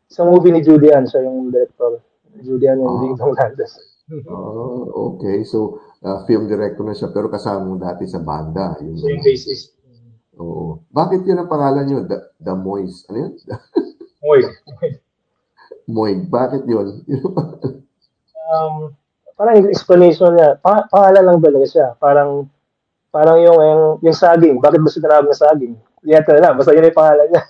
isang 0.04 0.28
movie 0.28 0.52
ni 0.52 0.60
Julian, 0.60 1.08
siya 1.08 1.24
yung 1.24 1.48
director. 1.48 2.00
Julian 2.40 2.80
yung 2.80 2.92
Ah. 2.92 3.00
Ding 3.00 3.16
Dong 3.16 3.32
Dantes. 3.32 3.72
Oh, 4.10 5.14
okay. 5.14 5.46
So, 5.46 5.78
ah, 6.02 6.26
film 6.26 6.50
director 6.50 6.82
na 6.82 6.98
siya, 6.98 7.14
pero 7.14 7.30
kasama 7.30 7.62
mo 7.62 7.78
dati 7.78 8.10
sa 8.10 8.18
banda. 8.18 8.74
Yung, 8.82 8.98
Siya 8.98 9.14
yung 9.14 9.22
bassist. 9.22 9.78
Oo. 10.40 10.82
Bakit 10.90 11.22
yun 11.28 11.38
ang 11.38 11.52
pangalan 11.52 11.84
nyo? 11.86 11.98
The, 12.08 12.18
the 12.42 12.54
Moist. 12.56 13.06
Ano 13.12 13.28
yun? 13.28 13.32
Moy. 14.24 14.40
Moig. 15.86 16.18
Bakit 16.26 16.62
yun? 16.66 17.06
Um, 18.50 18.90
parang 19.38 19.62
explanation 19.70 20.34
niya, 20.34 20.58
pa, 20.58 20.90
pangalan 20.90 21.24
lang 21.24 21.38
talaga 21.38 21.66
siya. 21.70 21.86
Parang, 22.02 22.50
parang 23.14 23.38
yung, 23.38 23.58
yung, 23.62 23.82
yung 24.02 24.16
saging. 24.16 24.58
Bakit 24.58 24.80
ba 24.82 24.90
siya 24.90 25.04
tinawag 25.06 25.28
na 25.30 25.38
saging? 25.38 25.74
Hindi 26.02 26.10
natin 26.16 26.40
alam. 26.40 26.58
Basta 26.58 26.74
yun 26.74 26.88
yung 26.88 26.98
pangalan 26.98 27.26
niya. 27.30 27.42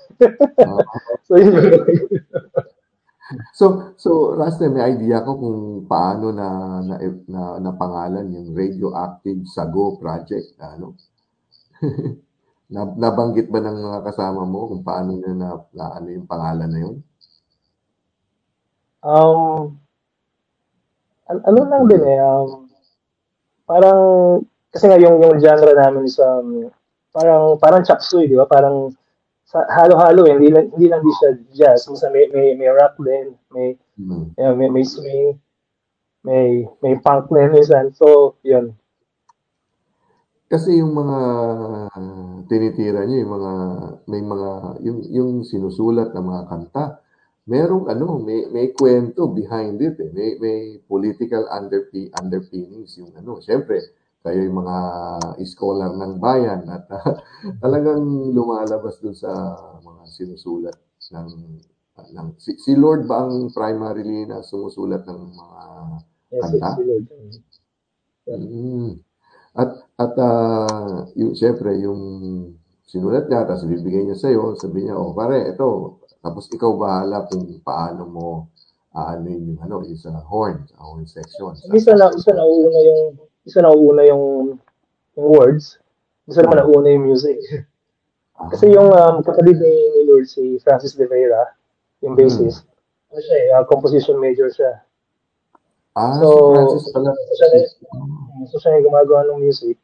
Ah. 0.66 0.82
so, 1.26 1.40
yun 1.40 1.56
yung, 1.56 1.84
So, 3.54 3.94
so 3.94 4.34
Rasta, 4.34 4.66
may 4.66 4.94
idea 4.98 5.22
ko 5.22 5.38
kung 5.38 5.60
paano 5.86 6.34
na 6.34 6.46
na, 6.82 6.94
na, 7.30 7.42
na 7.62 7.72
pangalan 7.78 8.26
yung 8.34 8.54
Radioactive 8.58 9.46
Sago 9.46 9.94
Project, 10.02 10.58
ano? 10.58 10.98
na, 12.74 12.90
nabanggit 12.98 13.46
ba 13.50 13.62
ng 13.62 13.78
mga 13.78 14.00
kasama 14.10 14.42
mo 14.42 14.74
kung 14.74 14.82
paano 14.82 15.14
na, 15.18 15.30
na, 15.34 15.48
na 15.70 15.84
ano 15.94 16.08
yung 16.10 16.26
pangalan 16.26 16.70
na 16.70 16.80
yun? 16.82 16.96
um, 19.04 19.78
an- 21.28 21.44
ano 21.44 21.58
lang 21.64 21.84
din 21.88 22.02
eh, 22.04 22.20
um, 22.20 22.68
parang, 23.64 24.00
kasi 24.70 24.86
nga 24.86 25.00
yung, 25.00 25.20
yung 25.20 25.40
genre 25.40 25.72
namin 25.72 26.06
is, 26.06 26.18
um, 26.20 26.68
parang, 27.10 27.56
parang 27.58 27.82
chop 27.84 28.00
di 28.04 28.36
ba? 28.36 28.46
Parang, 28.46 28.92
halo-halo, 29.52 30.30
eh. 30.30 30.38
hindi 30.38 30.50
lang, 30.54 30.70
hindi 30.74 30.86
lang 30.86 31.02
di 31.02 31.12
siya 31.18 31.30
jazz. 31.54 31.90
Minsan 31.90 32.14
may, 32.14 32.30
may, 32.30 32.54
may 32.54 32.70
rock 32.70 32.94
din, 33.02 33.34
may, 33.50 33.74
Hmm. 34.00 34.32
yeah, 34.38 34.56
may, 34.56 34.72
may 34.72 34.86
swing, 34.86 35.36
may, 36.24 36.64
may 36.80 36.94
punk 37.04 37.28
din 37.28 37.52
minsan. 37.52 37.92
So, 37.92 38.38
yun. 38.40 38.72
Kasi 40.50 40.82
yung 40.82 40.98
mga 40.98 41.18
tinitira 42.50 43.06
niyo, 43.06 43.22
yung 43.22 43.32
mga 43.38 43.52
may 44.10 44.18
mga 44.18 44.50
yung 44.82 44.98
yung 45.06 45.30
sinusulat 45.46 46.10
ng 46.10 46.26
mga 46.26 46.42
kanta, 46.50 46.84
merong 47.46 47.86
ano, 47.86 48.18
may 48.18 48.50
may 48.50 48.74
kwento 48.74 49.30
behind 49.30 49.78
it 49.78 49.94
eh. 50.02 50.10
May 50.10 50.42
may 50.42 50.60
political 50.90 51.46
underpin 51.54 52.10
underpinnings 52.18 52.98
yung 52.98 53.14
ano. 53.14 53.38
Siyempre, 53.38 53.78
kayo 54.20 54.40
yung 54.44 54.58
mga 54.60 54.76
scholar 55.48 55.90
ng 55.96 56.20
bayan 56.20 56.64
at 56.68 56.84
ah, 56.92 57.16
talagang 57.64 58.04
lumalabas 58.36 59.00
dun 59.00 59.16
sa 59.16 59.30
mga 59.80 60.02
sinusulat 60.08 60.76
ng 61.10 61.28
ng 62.00 62.28
si, 62.40 62.56
si 62.56 62.72
Lord 62.76 63.04
ba 63.04 63.28
ang 63.28 63.52
primarily 63.52 64.24
na 64.24 64.40
sumusulat 64.40 65.04
ng 65.04 65.20
mga 65.36 65.60
Yes, 66.30 66.42
Kanta? 66.46 66.70
si 66.78 66.82
Lord. 66.86 67.06
Mm. 68.30 69.02
At 69.58 69.70
at 69.98 70.12
ah, 70.14 71.10
yung 71.18 71.34
syempre 71.34 71.74
yung 71.82 72.00
sinulat 72.86 73.26
niya 73.26 73.48
tapos 73.48 73.66
bibigay 73.66 74.06
niya 74.06 74.18
sa 74.18 74.30
iyo, 74.30 74.54
sabi 74.54 74.86
niya, 74.86 74.94
"Oh, 74.94 75.10
pare, 75.10 75.50
ito. 75.50 75.98
Tapos 76.20 76.46
ikaw 76.52 76.76
bahala 76.76 77.26
kung 77.26 77.58
paano 77.64 78.02
mo 78.06 78.28
aanin 78.94 79.54
yung 79.54 79.60
ano, 79.62 79.86
is 79.86 80.02
uh, 80.06 80.22
horn, 80.26 80.66
uh, 80.74 80.82
horn 80.82 81.06
section. 81.06 81.54
Sa, 81.54 81.70
Isa 81.70 81.94
na, 81.94 82.10
isa 82.10 82.34
na 82.34 82.42
uuna 82.42 82.80
yung, 82.82 83.02
isa 83.44 83.60
na 83.60 83.72
uuna 83.72 84.04
yung, 84.04 84.56
yung 85.16 85.26
words. 85.28 85.78
Isa 86.28 86.44
naman 86.44 86.60
na 86.60 86.68
uuna 86.68 86.88
yung 86.90 87.06
music. 87.06 87.38
ah, 88.38 88.48
Kasi 88.48 88.70
yung 88.70 88.90
um, 88.90 89.20
kapatid 89.20 89.58
ni, 89.58 89.72
ni 89.72 90.00
Lord, 90.06 90.26
si 90.26 90.58
Francis 90.60 90.94
De 90.94 91.06
Vera, 91.06 91.50
yung 92.00 92.16
bassist, 92.16 92.64
ano 93.10 93.20
siya, 93.20 93.36
eh, 93.36 93.48
uh, 93.56 93.64
composition 93.66 94.16
major 94.16 94.48
siya. 94.48 94.80
ah, 95.96 96.14
So, 96.16 96.54
Francis 96.54 96.84
pala. 96.92 97.10
so 97.12 97.32
siya, 97.34 97.48
so 98.46 98.56
siya 98.58 98.78
yung 98.78 98.86
gumagawa 98.88 99.26
ng 99.26 99.40
music, 99.42 99.76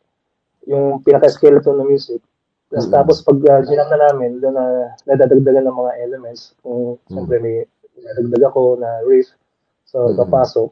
yung 0.64 1.02
pinaka-skeleton 1.02 1.76
ng 1.76 1.88
music. 1.88 2.20
Tapos, 2.66 2.86
Mm. 2.86 2.92
tapos 2.92 3.16
pag 3.22 3.38
uh, 3.38 3.60
ginap 3.62 3.88
na 3.90 4.10
namin, 4.10 4.42
doon 4.42 4.58
na 4.58 4.66
nadadagdagan 5.06 5.62
ng 5.64 5.76
mga 5.76 5.92
elements. 6.02 6.54
Kung 6.60 6.98
Mm. 6.98 7.10
siyempre 7.10 7.36
may 7.38 7.56
nadagdag 7.96 8.50
ako 8.50 8.74
na 8.76 9.02
riff, 9.06 9.30
so 9.86 10.10
Mm. 10.10 10.18
papasok. 10.18 10.70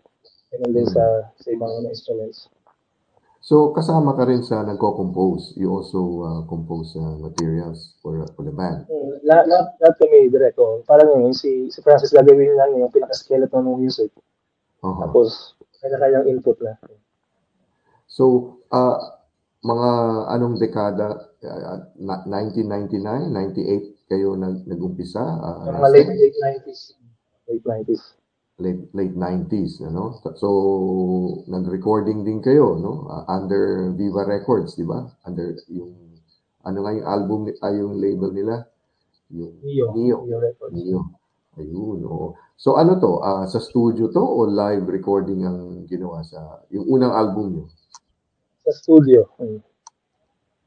Ganun 0.54 0.72
din 0.74 0.86
sa, 0.86 1.02
sa 1.34 1.48
ibang 1.50 1.70
mga 1.82 1.90
instruments. 1.90 2.46
So, 3.44 3.76
kasama 3.76 4.16
ka 4.16 4.24
rin 4.24 4.40
sa 4.40 4.64
nagko-compose. 4.64 5.60
You 5.60 5.68
also 5.68 6.00
uh, 6.24 6.40
compose 6.48 6.96
uh, 6.96 7.20
materials 7.20 7.92
for, 8.00 8.24
for 8.32 8.40
the 8.40 8.54
band. 8.56 8.88
Mm, 8.88 9.20
Lahat, 9.28 9.44
lahat, 9.44 9.66
lahat 9.84 9.94
kami 10.00 10.32
direct. 10.32 10.56
Oh. 10.56 10.80
Parang 10.88 11.12
yun, 11.12 11.36
si, 11.36 11.68
si 11.68 11.84
Francis 11.84 12.08
gagawin 12.08 12.56
lang 12.56 12.72
yung 12.72 12.88
pinaka-skeleton 12.88 13.68
ng 13.68 13.84
music. 13.84 14.08
Oho. 14.80 14.96
Tapos, 14.96 15.60
kanya-kanyang 15.84 16.24
input 16.32 16.56
na. 16.64 16.72
So, 18.08 18.56
uh, 18.72 18.96
mga 19.60 19.90
anong 20.32 20.56
dekada, 20.56 21.28
uh, 21.44 21.84
na- 22.00 22.24
1999, 22.24 23.28
98 23.28 24.08
kayo 24.08 24.40
nag 24.40 24.64
nag-umpisa? 24.64 25.20
Uh, 25.20 25.68
mga 25.84 25.92
late, 25.92 26.12
late 26.16 26.38
90s. 26.64 26.96
Late 27.44 27.64
90s. 27.68 28.23
Late 28.62 28.86
late 28.94 29.14
90s 29.18 29.82
ano 29.82 30.14
so 30.38 30.48
nag-recording 31.50 32.22
din 32.22 32.38
kayo 32.38 32.78
no 32.78 33.10
Uh, 33.10 33.24
under 33.26 33.90
Viva 33.98 34.22
Records 34.22 34.78
di 34.78 34.86
ba 34.86 35.02
under 35.26 35.58
yung 35.66 35.90
ano 36.62 36.78
nga 36.86 36.94
yung 36.94 37.06
album 37.06 37.40
ay 37.50 37.74
yung 37.82 37.98
label 37.98 38.30
nila 38.30 38.62
yung 39.34 39.58
Neo. 39.58 39.86
Neo 39.90 40.18
Neo 40.22 40.38
Records. 40.38 40.70
Neo 40.70 41.00
ayun 41.58 41.98
oo 42.06 42.38
so 42.54 42.78
ano 42.78 42.98
to 42.98 43.18
ah, 43.22 43.42
sa 43.46 43.58
studio 43.58 44.10
to 44.10 44.22
o 44.22 44.46
live 44.46 44.86
recording 44.86 45.42
ang 45.42 45.82
ginawa 45.90 46.22
sa 46.22 46.62
yung 46.70 46.86
unang 46.86 47.14
album 47.14 47.46
niyo 47.58 47.66
Sa 48.64 48.72
studio. 48.80 49.28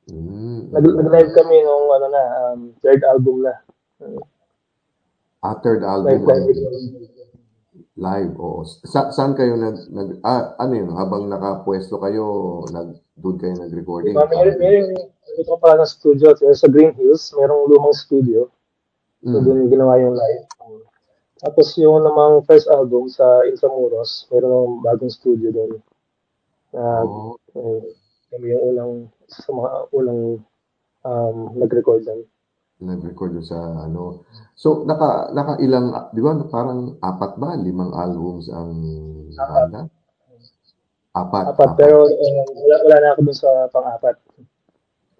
Mm. 0.07 0.69
Nag, 0.69 0.85
nag-live 0.85 1.33
kami 1.33 1.65
nung 1.65 1.89
ano 1.89 2.07
na, 2.13 2.23
um, 2.53 2.59
third 2.77 3.01
album 3.01 3.41
na. 3.41 3.57
ah, 5.41 5.57
third 5.65 5.81
Live, 5.81 6.21
album 6.21 6.29
live. 6.29 7.16
Live 7.97 8.33
oo 8.37 8.61
sa, 8.63 9.09
saan 9.09 9.33
kayo 9.33 9.57
nag, 9.57 9.89
nag 9.89 10.21
ah, 10.21 10.53
ano 10.61 10.73
yun 10.77 10.89
habang 10.93 11.25
nakapwesto 11.27 11.97
kayo 11.97 12.61
nag 12.69 13.01
doon 13.17 13.37
kayo 13.41 13.53
nag-recording 13.57 14.13
Diba, 14.13 14.29
meron, 14.29 14.55
meron, 14.61 15.09
ito 15.37 15.53
pala 15.61 15.81
ng 15.81 15.89
studio. 15.89 16.33
Sa 16.33 16.69
Green 16.69 16.93
Hills, 16.97 17.33
merong 17.37 17.69
lumang 17.69 17.93
studio. 17.93 18.49
So, 19.25 19.37
Mm. 19.37 19.43
doon 19.43 19.57
yung 19.65 19.71
ginawa 19.73 19.93
yung 19.97 20.13
live. 20.17 20.45
Tapos 21.37 21.73
yung 21.77 22.01
namang 22.01 22.45
first 22.45 22.65
album 22.69 23.09
sa 23.09 23.45
Intramuros, 23.45 24.25
meron 24.33 24.49
ng 24.49 24.73
bagong 24.81 25.13
studio 25.13 25.53
doon. 25.53 25.81
Na 26.73 27.05
Oo. 27.05 27.37
eh, 27.57 27.81
yung 28.37 28.63
unang, 28.73 28.93
sa 29.29 29.49
mga 29.53 29.69
unang 29.93 30.21
um, 31.05 31.37
nag-record 31.57 32.05
doon. 32.05 32.25
Nag-record 32.77 33.33
doon 33.33 33.47
sa 33.47 33.59
ano. 33.85 34.27
So 34.53 34.85
naka 34.85 35.33
naka 35.33 35.57
ilang 35.61 36.13
'di 36.13 36.21
ba 36.21 36.37
parang 36.49 36.97
apat 37.01 37.41
ba 37.41 37.57
limang 37.57 37.93
albums 37.93 38.49
ang 38.53 38.71
banda? 39.33 39.89
Apat. 41.17 41.45
Apat, 41.57 41.71
pero 41.73 42.05
um, 42.05 42.37
wala, 42.61 42.75
wala 42.85 42.95
na 43.01 43.07
ako 43.17 43.21
doon 43.25 43.37
sa 43.37 43.49
pang-apat. 43.73 44.15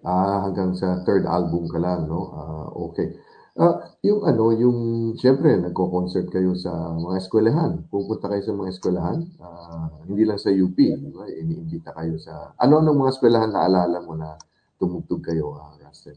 Ah, 0.06 0.46
hanggang 0.46 0.78
sa 0.78 1.02
third 1.02 1.26
album 1.26 1.66
ka 1.66 1.82
lang, 1.82 2.06
no? 2.06 2.30
Ah, 2.38 2.66
okay. 2.86 3.18
Ah, 3.58 3.82
yung 4.06 4.22
ano, 4.22 4.54
yung 4.54 4.78
syempre 5.18 5.58
nagko-concert 5.58 6.30
kayo 6.30 6.54
sa 6.54 6.70
mga 6.94 7.18
eskwelahan. 7.18 7.72
Pupunta 7.90 8.30
kayo 8.30 8.42
sa 8.46 8.54
mga 8.54 8.70
eskwelahan, 8.70 9.18
ah, 9.42 9.90
hindi 10.06 10.22
lang 10.22 10.38
sa 10.38 10.54
UP, 10.54 10.78
di 10.78 11.10
ba? 11.10 11.26
Iniimbita 11.26 11.90
kayo 11.98 12.14
sa 12.22 12.54
Ano 12.62 12.78
ng 12.78 12.94
mga 12.94 13.18
eskwelahan 13.18 13.50
na 13.50 13.66
alala 13.66 13.98
mo 13.98 14.14
na 14.14 14.38
tumugtog 14.78 15.26
kayo, 15.26 15.58
ah, 15.58 15.74
Rustin? 15.82 16.14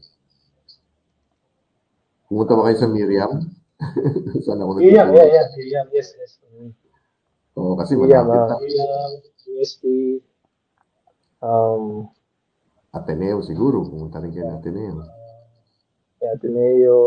Pumunta 2.32 2.56
ba 2.56 2.64
kayo 2.64 2.80
sa 2.80 2.88
Miriam? 2.88 3.44
Saan 4.48 4.56
ako 4.64 4.80
Yeah, 4.80 5.04
nagtuturo? 5.04 5.20
yeah, 5.20 5.28
yeah, 5.28 5.46
yeah, 5.68 5.84
yes, 5.92 6.16
yes. 6.16 6.40
Oo, 7.60 7.76
kasi 7.76 7.92
Yeah, 7.92 8.24
malapit 8.24 8.56
uh, 8.56 8.56
yeah, 8.72 9.52
USP, 9.52 9.82
um, 11.44 12.08
Ateneo 12.88 13.44
siguro, 13.44 13.84
pumunta 13.84 14.16
rin 14.24 14.32
kayo 14.32 14.48
ng 14.48 14.56
Ateneo. 14.64 15.04
yeah, 16.24 16.32
Ateneo, 16.32 16.98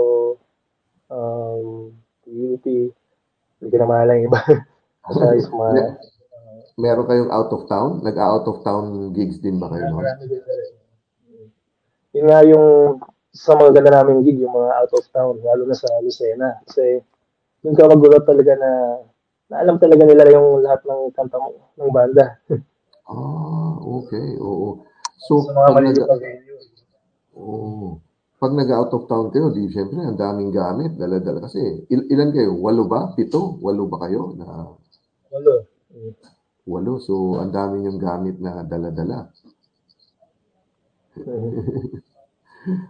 um, 1.10 1.90
UP, 2.30 2.66
hindi 2.70 3.66
ko 3.66 3.78
na 3.82 4.14
yung 4.22 4.30
iba. 4.30 4.42
Is 5.34 5.50
mga, 5.50 5.98
Meron 6.78 7.10
kayong 7.10 7.34
out 7.34 7.50
of 7.50 7.66
town? 7.66 8.06
Nag-out 8.06 8.46
of 8.46 8.62
town 8.62 9.10
gigs 9.10 9.42
din 9.42 9.58
ba 9.58 9.74
kayo 9.74 9.90
din 9.90 9.98
rin. 9.98 10.74
Yun 12.14 12.26
nga 12.30 12.40
yung 12.46 13.02
sa 13.36 13.52
mga 13.60 13.76
ganda 13.76 13.92
namin 14.00 14.24
gig, 14.24 14.40
yung 14.40 14.56
mga 14.56 14.72
out 14.80 14.92
of 14.96 15.06
town, 15.12 15.36
lalo 15.44 15.68
na 15.68 15.76
sa 15.76 15.92
Lucena. 16.00 16.56
Kasi 16.64 17.04
yung 17.68 17.76
ka 17.76 17.84
magulat 17.92 18.24
talaga 18.24 18.56
na 18.56 18.72
na 19.52 19.62
alam 19.62 19.78
talaga 19.78 20.08
nila 20.08 20.26
yung 20.32 20.64
lahat 20.66 20.82
ng 20.88 21.14
kanta 21.14 21.38
mo, 21.38 21.70
ng 21.76 21.92
banda. 21.92 22.40
Ah, 23.06 23.78
okay. 24.02 24.34
Oo. 24.42 24.82
So, 25.30 25.46
sa 25.46 25.54
mga 25.54 25.70
pag 25.70 25.76
maliliit 25.78 26.10
na 26.10 26.18
venue. 26.18 26.58
Oo. 27.38 28.02
Pag 28.42 28.58
nag-out 28.58 28.90
of 28.98 29.06
town 29.06 29.30
kayo, 29.30 29.54
di 29.54 29.70
syempre 29.70 30.02
ang 30.02 30.18
daming 30.18 30.50
gamit, 30.50 30.98
dala-dala 30.98 31.46
kasi. 31.46 31.86
Il- 31.94 32.10
ilan 32.10 32.34
kayo? 32.34 32.58
Walo 32.58 32.90
ba? 32.90 33.14
Pito? 33.14 33.62
Walo 33.62 33.86
ba 33.86 34.10
kayo? 34.10 34.34
Na 34.34 34.74
Walo. 35.30 35.70
Mm. 35.94 36.18
walo. 36.66 36.98
So, 36.98 37.38
ang 37.38 37.54
dami 37.54 37.86
yung 37.86 38.02
gamit 38.02 38.42
na 38.42 38.66
dala-dala. 38.66 39.30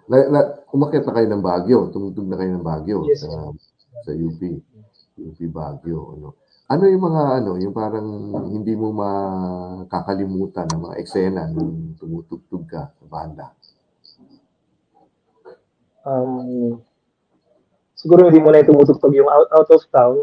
Na, 0.07 0.15
na, 0.31 0.39
umakyat 0.71 1.05
na 1.05 1.15
kayo 1.15 1.27
ng 1.29 1.43
Baguio. 1.43 1.79
Tumutog 1.91 2.27
na 2.27 2.37
kayo 2.39 2.51
ng 2.55 2.65
Baguio 2.65 2.99
Yes, 3.07 3.23
sa, 3.23 3.29
sa 4.05 4.11
UP. 4.15 4.39
UP 5.19 5.39
Baguio. 5.51 6.15
Ano. 6.15 6.27
Ano 6.65 6.83
yung 6.89 7.03
mga 7.05 7.23
ano, 7.41 7.51
yung 7.61 7.75
parang 7.77 8.07
hindi 8.49 8.73
mo 8.73 8.89
makakalimutan 8.89 10.65
ng 10.65 10.81
mga 10.89 10.95
eksena 10.97 11.45
nung 11.53 11.93
tumutugtog 12.01 12.65
ka 12.65 12.89
sa 12.89 13.05
banda? 13.05 13.53
Um, 16.05 16.81
siguro 17.93 18.29
hindi 18.29 18.41
mo 18.41 18.49
na 18.49 18.65
yung 18.65 18.73
tumutugtog 18.73 19.13
yung 19.13 19.29
out, 19.29 19.49
out 19.53 19.69
of 19.69 19.85
town. 19.93 20.17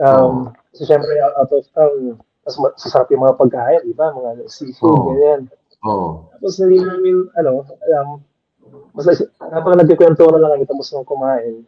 Um, 0.00 0.52
Kasi 0.74 0.84
syempre 0.84 1.16
out, 1.24 1.32
out 1.40 1.52
of 1.54 1.64
town, 1.72 2.20
mas 2.44 2.56
ma- 2.60 2.76
sasarap 2.76 3.08
yung 3.08 3.24
mga 3.24 3.38
pagkain, 3.40 3.88
di 3.88 3.96
ba? 3.96 4.12
Mga 4.12 4.44
seafood, 4.52 4.92
Oo. 4.92 5.16
ganyan. 5.16 5.40
Oo. 5.84 6.28
Tapos 6.28 6.60
hindi 6.60 6.80
namin, 6.84 7.24
ano, 7.40 7.64
um, 7.64 8.10
mas 8.94 9.06
habang 9.38 9.76
nagkikwento 9.78 10.24
na 10.30 10.40
lang 10.40 10.50
kami 10.58 10.64
tapos 10.68 10.88
nung 10.92 11.08
kumain, 11.08 11.66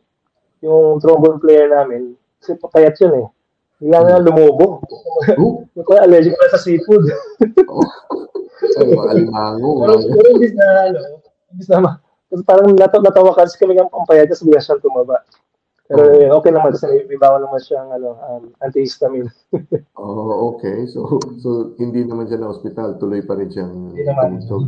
yung 0.64 0.98
trombone 1.02 1.40
player 1.42 1.68
namin, 1.70 2.14
kasi 2.40 2.56
papayat 2.56 2.96
yun 3.02 3.24
eh. 3.24 3.26
Bigla 3.76 3.98
na 4.00 4.10
lang 4.16 4.24
lumubo. 4.32 4.80
Oh, 5.36 5.68
pala 5.84 6.08
allergic 6.08 6.32
pala 6.36 6.56
sa 6.56 6.62
seafood. 6.62 7.04
oh. 7.68 7.84
Ay, 8.76 8.88
mga 8.88 9.10
alimango. 9.12 9.84
pero, 9.84 10.28
imbis 10.32 10.56
na, 10.56 10.66
ano, 10.88 11.00
imbis 11.52 11.68
na, 11.68 12.00
kasi 12.32 12.42
parang 12.42 12.72
natawa, 12.72 13.04
natawa 13.04 13.30
kasi 13.36 13.54
kami 13.60 13.76
ng 13.76 13.92
pampayat 13.92 14.32
kasi 14.32 14.48
bigla 14.48 14.64
siyang 14.64 14.82
tumaba. 14.82 15.22
Pero 15.86 16.02
Oo. 16.02 16.18
yun, 16.18 16.32
okay 16.34 16.50
naman 16.50 16.74
kasi 16.74 16.90
may, 16.90 17.14
bawal 17.14 17.38
naman 17.38 17.62
siyang 17.62 17.88
ano, 17.94 18.18
um, 18.18 18.42
antihistamine. 18.58 19.30
Oh, 19.96 20.54
okay. 20.54 20.84
So, 20.90 21.18
so 21.40 21.72
hindi 21.78 22.04
naman 22.04 22.26
siya 22.28 22.42
na 22.42 22.52
ospital, 22.52 22.98
tuloy 22.98 23.22
pa 23.24 23.38
rin 23.38 23.48
siyang 23.48 23.94
Hindi 23.94 24.04
naman. 24.04 24.42
tumugtog. 24.42 24.64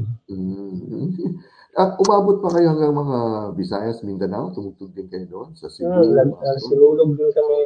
At 1.77 2.01
umabot 2.01 2.41
pa 2.41 2.49
kayo 2.57 2.73
hanggang 2.73 2.97
mga 2.97 3.19
Visayas, 3.59 4.01
Mindanao, 4.01 4.55
tumugtog 4.57 4.95
din 4.97 5.11
kayo 5.11 5.27
doon 5.29 5.49
sa 5.53 5.69
Cebu. 5.69 5.91
Hmm, 5.91 6.33
uh, 6.33 6.57
sinulog 6.65 7.13
din 7.15 7.31
kami. 7.35 7.59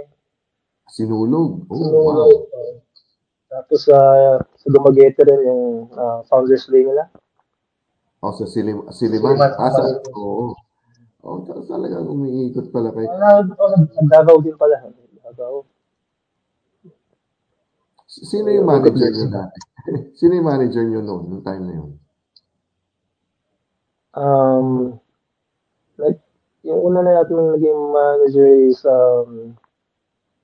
Sinulog. 0.90 1.50
Oh, 1.70 1.78
Sinulog. 1.78 2.06
wow. 2.10 2.30
uh, 2.34 2.74
tapos 3.52 3.84
uh, 3.92 4.40
sa 4.40 4.68
Dumaguete 4.68 5.20
rin 5.22 5.40
yung 5.44 5.64
uh, 5.92 6.24
Founders 6.28 6.66
Day 6.72 6.82
nila. 6.88 7.12
Oh, 8.24 8.32
sa 8.34 8.48
Silim 8.48 8.86
Siliman. 8.90 9.36
Siliman. 9.38 9.52
Ah, 9.60 9.70
sa, 9.70 9.82
oo. 10.14 10.54
Oh, 11.22 11.38
ta- 11.46 11.62
talagang 11.70 12.10
umiikot 12.10 12.74
pala 12.74 12.90
kayo. 12.90 13.06
Uh, 13.06 13.46
oh, 13.54 13.70
Nagdagaw 14.02 14.36
din 14.42 14.56
pala. 14.58 14.82
Nagdagaw. 14.82 15.62
Sino 18.12 18.48
yung 18.52 18.68
manager 18.68 19.08
niyo 19.08 19.26
dati? 19.32 19.58
Sino 20.20 20.32
yung 20.36 20.48
manager 20.48 20.84
niyo 20.84 21.00
noon, 21.00 21.22
nung 21.32 21.44
time 21.46 21.64
na 21.64 21.74
yun? 21.80 21.90
Um, 24.12 25.00
like, 25.96 26.20
yung 26.62 26.80
una 26.84 27.00
na 27.00 27.22
natin 27.22 27.56
naging 27.56 27.80
manager 27.92 28.48
is 28.68 28.84
um, 28.84 29.56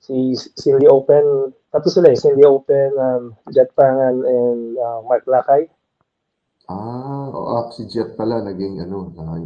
si 0.00 0.32
Cindy 0.56 0.88
Open, 0.88 1.52
tatlo 1.68 1.88
sila 1.92 2.08
eh, 2.10 2.18
Cindy 2.18 2.48
Open, 2.48 2.90
um, 2.96 3.24
Jet 3.52 3.68
Pangan, 3.76 4.24
and 4.24 4.80
uh, 4.80 5.04
Mark 5.04 5.28
Lakay. 5.28 5.68
Ah, 6.68 7.28
oh, 7.32 7.46
ah, 7.60 7.64
si 7.72 7.84
Jet 7.88 8.16
pala 8.16 8.44
naging 8.44 8.80
ano. 8.84 9.12
Uh, 9.16 9.44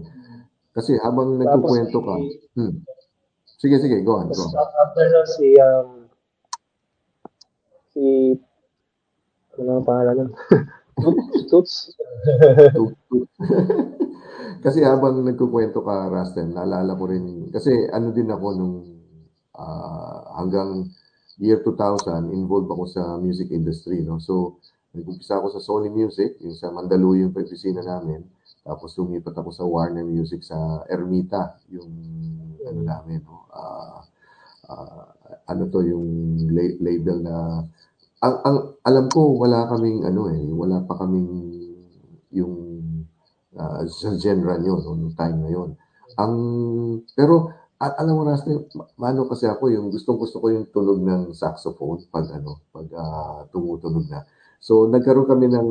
kasi 0.74 0.96
habang 1.02 1.38
nagkukwento 1.38 1.98
ka. 2.02 2.14
Hmm. 2.58 2.72
Sige, 3.58 3.78
sige, 3.78 4.02
go 4.02 4.22
on. 4.22 4.30
Go 4.30 4.42
on. 4.42 4.54
After 4.58 5.06
nun, 5.06 5.26
si, 5.26 5.46
um, 5.58 5.88
si, 7.94 8.02
ano 9.58 9.82
ang 9.82 9.86
pangalan 9.86 10.14
nun? 10.26 10.30
Toots? 11.50 11.94
kasi 14.64 14.84
habang 14.84 15.22
nagkukwento 15.22 15.82
ka, 15.82 16.08
Rustin, 16.10 16.54
naalala 16.54 16.92
ko 16.94 17.04
rin, 17.10 17.50
kasi 17.50 17.70
ano 17.90 18.14
din 18.14 18.30
ako 18.30 18.46
nung 18.56 18.76
uh, 19.56 20.18
hanggang 20.38 20.88
year 21.42 21.60
2000, 21.64 22.30
involved 22.30 22.70
ako 22.70 22.84
sa 22.86 23.02
music 23.18 23.50
industry. 23.50 24.04
No? 24.04 24.22
So, 24.22 24.62
nag-umpisa 24.92 25.40
ako 25.40 25.48
sa 25.56 25.64
Sony 25.64 25.88
Music, 25.88 26.36
yung 26.44 26.54
sa 26.54 26.68
Mandaluyong 26.70 27.32
pag-opisina 27.32 27.80
namin. 27.80 28.22
Tapos 28.62 28.94
lumipat 28.94 29.34
ako 29.34 29.50
sa 29.50 29.66
Warner 29.66 30.06
Music 30.06 30.44
sa 30.46 30.86
Ermita, 30.86 31.58
yung 31.72 31.90
ano 32.62 32.80
namin, 32.86 33.18
no? 33.26 33.42
Uh, 33.50 33.98
uh, 34.70 35.04
ano 35.50 35.62
to 35.66 35.82
yung 35.82 36.06
la- 36.54 36.78
label 36.78 37.18
na 37.20 37.66
ang, 38.22 38.36
ang 38.46 38.56
alam 38.86 39.10
ko 39.10 39.34
wala 39.34 39.66
kaming 39.66 40.06
ano 40.06 40.30
eh, 40.30 40.46
wala 40.54 40.78
pa 40.86 40.94
kaming 40.94 41.30
yung 42.30 42.54
uh, 43.56 43.80
sa 43.88 44.14
genre 44.16 44.56
nyo 44.60 44.80
noong 44.80 45.14
time 45.16 45.38
na 45.40 45.50
yon. 45.50 45.70
Ang 46.20 46.34
pero 47.16 47.52
at 47.82 47.98
alam 47.98 48.14
mo 48.14 48.22
Rasty, 48.22 48.54
mano 48.94 49.26
kasi 49.26 49.50
ako 49.50 49.66
yung 49.74 49.90
gustong 49.90 50.14
gusto 50.14 50.38
ko 50.38 50.54
yung 50.54 50.70
tunog 50.70 51.02
ng 51.02 51.34
saxophone 51.34 52.06
pag 52.14 52.30
ano, 52.30 52.62
pag 52.70 52.86
uh, 52.94 53.42
tumutunog 53.50 54.06
na. 54.06 54.22
So 54.62 54.86
nagkaroon 54.86 55.26
kami 55.26 55.50
ng 55.50 55.68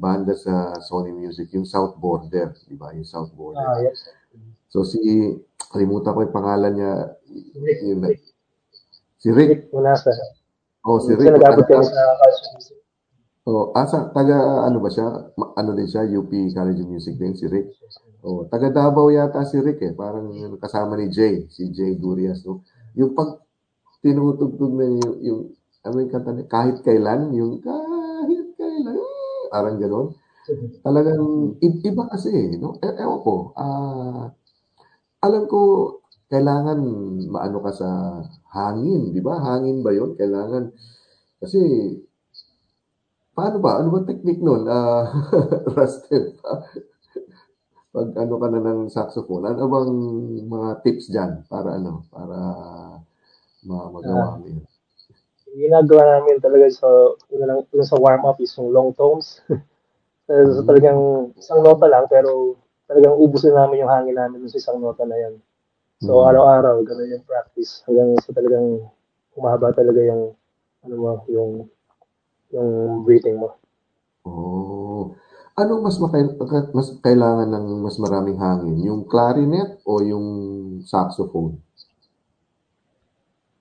banda 0.00 0.32
sa 0.32 0.72
Sony 0.80 1.12
Music, 1.12 1.52
yung 1.52 1.68
South 1.68 2.00
Border, 2.00 2.56
di 2.64 2.72
ba? 2.72 2.96
Yung 2.96 3.04
South 3.04 3.28
Border. 3.36 3.60
Ah, 3.60 3.76
yes. 3.84 4.08
So 4.72 4.88
si 4.88 4.98
kalimutan 5.68 6.16
ko 6.16 6.24
yung 6.24 6.32
pangalan 6.32 6.72
niya, 6.72 6.92
Rick, 7.60 7.78
yung, 7.84 8.00
Rick. 8.00 8.22
si 9.20 9.28
Rick. 9.28 9.48
Rick 9.50 9.62
Munasa. 9.76 10.10
Oh, 10.80 10.96
si 10.96 11.12
Kasi 11.12 11.28
Rick. 11.28 11.34
nag-abot 11.36 11.66
kami 11.68 11.84
sa 11.84 12.02
Culture 12.24 12.50
Music. 12.56 12.78
Oh, 13.44 13.76
asa 13.76 14.08
taga 14.16 14.64
ano 14.64 14.78
ba 14.80 14.88
siya? 14.88 15.06
Ano 15.60 15.70
din 15.76 15.84
siya, 15.84 16.02
UP 16.16 16.32
College 16.56 16.80
of 16.80 16.88
Music 16.88 17.14
din 17.20 17.36
si 17.36 17.44
Rick. 17.44 17.66
Oh, 18.24 18.48
taga 18.48 18.72
Davao 18.72 19.12
yata 19.12 19.44
si 19.44 19.60
Rick 19.60 19.84
eh, 19.84 19.92
parang 19.92 20.32
kasama 20.56 20.96
ni 20.96 21.12
Jay, 21.12 21.44
si 21.52 21.68
Jay 21.76 21.92
Durias, 22.00 22.40
no. 22.48 22.64
Yung 22.96 23.12
pag 23.12 23.36
tinutugtog 24.04 24.72
na 24.78 24.86
yung, 25.00 25.14
yung 25.28 25.40
ano 25.84 25.96
yung 26.02 26.12
kanta 26.12 26.30
niya, 26.32 26.46
kahit 26.48 26.76
kailan, 26.86 27.20
yung 27.36 27.52
kahit 27.60 28.48
kailan, 28.60 28.96
parang 29.52 29.76
gano'n. 29.82 30.08
Talagang 30.84 31.24
iba 31.62 32.04
kasi, 32.12 32.32
no? 32.62 32.76
E- 32.80 32.96
ewan 33.00 33.20
ko, 33.26 33.34
ah, 33.56 34.32
alam 35.26 35.44
ko, 35.50 35.60
kailangan 36.32 36.78
maano 37.32 37.58
ka 37.64 37.72
sa 37.74 37.88
hangin, 38.54 39.12
di 39.14 39.20
ba? 39.24 39.40
Hangin 39.40 39.80
ba 39.84 39.90
yon 39.94 40.16
Kailangan, 40.18 40.64
kasi, 41.42 41.60
paano 43.34 43.56
ba? 43.60 43.82
Ano 43.82 43.88
ba 43.92 44.06
technique 44.06 44.40
nun? 44.40 44.64
Ah, 44.70 45.10
Rusted 45.76 46.38
pa. 46.40 46.64
Pag 47.94 48.10
ano 48.18 48.34
ka 48.42 48.46
na 48.50 48.58
ng 48.58 48.90
saxophone, 48.90 49.46
ano 49.46 49.70
bang 49.70 49.92
mga 50.50 50.68
tips 50.82 51.06
dyan 51.14 51.46
para 51.46 51.78
ano, 51.78 52.02
para 52.10 52.36
ma 53.66 53.86
magawa 53.90 54.34
mo 54.38 54.46
yun? 54.50 54.66
Yung 55.54 55.60
ginagawa 55.70 56.18
namin 56.18 56.42
talaga 56.42 56.66
sa, 56.74 56.88
una 57.30 57.44
lang, 57.46 57.60
una 57.70 57.84
sa 57.86 57.94
warm-up 57.94 58.42
is 58.42 58.50
yung 58.58 58.74
long 58.74 58.90
tones. 58.98 59.38
so, 60.26 60.32
so, 60.34 60.60
talagang 60.66 61.30
isang 61.38 61.62
nota 61.62 61.86
lang, 61.86 62.10
pero 62.10 62.58
talagang 62.90 63.14
ubusin 63.14 63.54
namin 63.54 63.86
yung 63.86 63.92
hangin 63.94 64.18
namin 64.18 64.42
sa 64.50 64.58
isang 64.58 64.82
nota 64.82 65.06
na 65.06 65.14
yan. 65.14 65.34
So, 66.02 66.18
Mm. 66.18 66.34
araw-araw, 66.34 66.76
ganun 66.82 67.14
yung 67.14 67.26
practice. 67.30 67.86
Hanggang 67.86 68.18
sa 68.26 68.34
talagang 68.34 68.90
humahaba 69.38 69.70
talaga 69.70 70.02
yung, 70.02 70.34
ano 70.82 70.94
mo, 70.98 71.22
yung, 71.30 71.70
yung 72.54 73.02
breathing 73.02 73.42
mo. 73.42 73.58
Oh. 74.24 75.12
Anong 75.54 75.86
mas 75.86 75.98
makail- 76.02 76.34
mas 76.74 76.88
kailangan 76.98 77.46
ng 77.46 77.66
mas 77.82 77.98
maraming 77.98 78.38
hangin? 78.38 78.82
Yung 78.82 79.06
clarinet 79.06 79.78
o 79.86 80.02
yung 80.02 80.26
saxophone? 80.82 81.62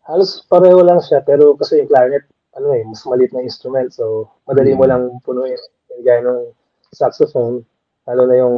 Halos 0.10 0.42
pareho 0.50 0.82
lang 0.82 1.00
siya, 1.00 1.22
pero 1.22 1.54
kasi 1.54 1.82
yung 1.82 1.90
clarinet, 1.90 2.26
ano 2.58 2.74
eh, 2.74 2.82
mas 2.86 3.06
maliit 3.06 3.30
na 3.34 3.46
instrument. 3.46 3.94
So, 3.94 4.30
madali 4.50 4.74
mo 4.74 4.86
Mm. 4.86 4.90
lang 4.90 5.04
punuin. 5.22 5.58
Yung 5.94 6.02
gaya 6.02 6.22
ng 6.26 6.50
saxophone, 6.94 7.62
lalo 8.10 8.22
na 8.26 8.36
yung, 8.42 8.58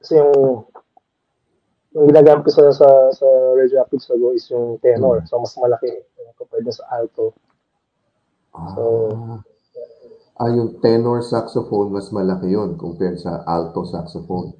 kasi 0.00 0.16
yung, 0.16 0.64
yung 1.92 2.06
ginagamit 2.08 2.48
ko 2.48 2.50
sa, 2.56 2.72
sa, 2.72 2.88
sa 3.12 3.26
radioactive 3.52 4.00
sago 4.00 4.32
is 4.32 4.48
yung 4.48 4.80
tenor. 4.80 5.20
Mm. 5.20 5.28
So, 5.28 5.36
mas 5.40 5.52
malaki 5.60 6.08
compared 6.40 6.72
sa 6.72 6.88
alto. 6.88 7.36
Ah. 8.56 8.68
So- 8.74 9.12
ah, 9.12 9.51
yung 10.40 10.80
tenor 10.80 11.20
saxophone, 11.20 11.92
mas 11.92 12.08
malaki 12.08 12.56
yon 12.56 12.80
compared 12.80 13.20
sa 13.20 13.44
alto 13.44 13.84
saxophone. 13.84 14.56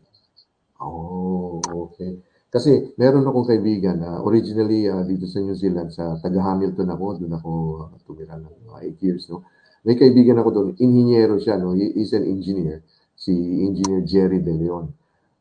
Oh, 0.83 1.63
okay. 1.65 2.21
Kasi 2.53 2.93
meron 3.01 3.25
akong 3.25 3.49
kaibigan 3.49 3.97
na 3.97 4.21
originally 4.21 4.85
ah, 4.85 5.01
dito 5.09 5.25
sa 5.25 5.41
New 5.41 5.57
Zealand, 5.57 5.89
sa 5.89 6.21
taga 6.21 6.37
Hamilton 6.45 6.93
ako, 6.93 7.05
doon 7.25 7.35
ako 7.41 7.51
ah, 7.81 7.97
tumira 8.05 8.37
ng 8.37 8.69
mga 8.69 8.79
8 9.01 9.07
years, 9.09 9.25
no? 9.33 9.49
May 9.83 9.97
kaibigan 9.97 10.37
ako 10.37 10.49
doon, 10.53 10.69
inhinyero 10.77 11.41
siya, 11.41 11.57
no? 11.57 11.73
He 11.73 11.97
is 11.97 12.13
an 12.13 12.29
engineer, 12.29 12.85
si 13.17 13.33
Engineer 13.65 14.05
Jerry 14.05 14.45
De 14.45 14.53
Leon. 14.53 14.93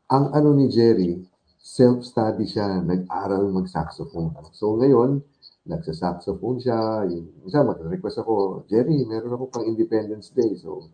Ang 0.08 0.24
ano 0.32 0.56
ni 0.56 0.72
Jerry, 0.72 1.20
self-study 1.60 2.48
siya, 2.48 2.80
nag-aral 2.80 3.44
mag-saxophone. 3.52 4.32
So 4.56 4.80
ngayon, 4.80 5.20
nagsa-saxophone 5.66 6.58
siya, 6.58 7.06
yung, 7.06 7.46
isa 7.46 7.62
mag-request 7.62 8.22
ako, 8.22 8.66
Jerry, 8.66 9.06
meron 9.06 9.34
ako 9.38 9.44
pang 9.50 9.64
Independence 9.66 10.34
Day. 10.34 10.58
So, 10.58 10.90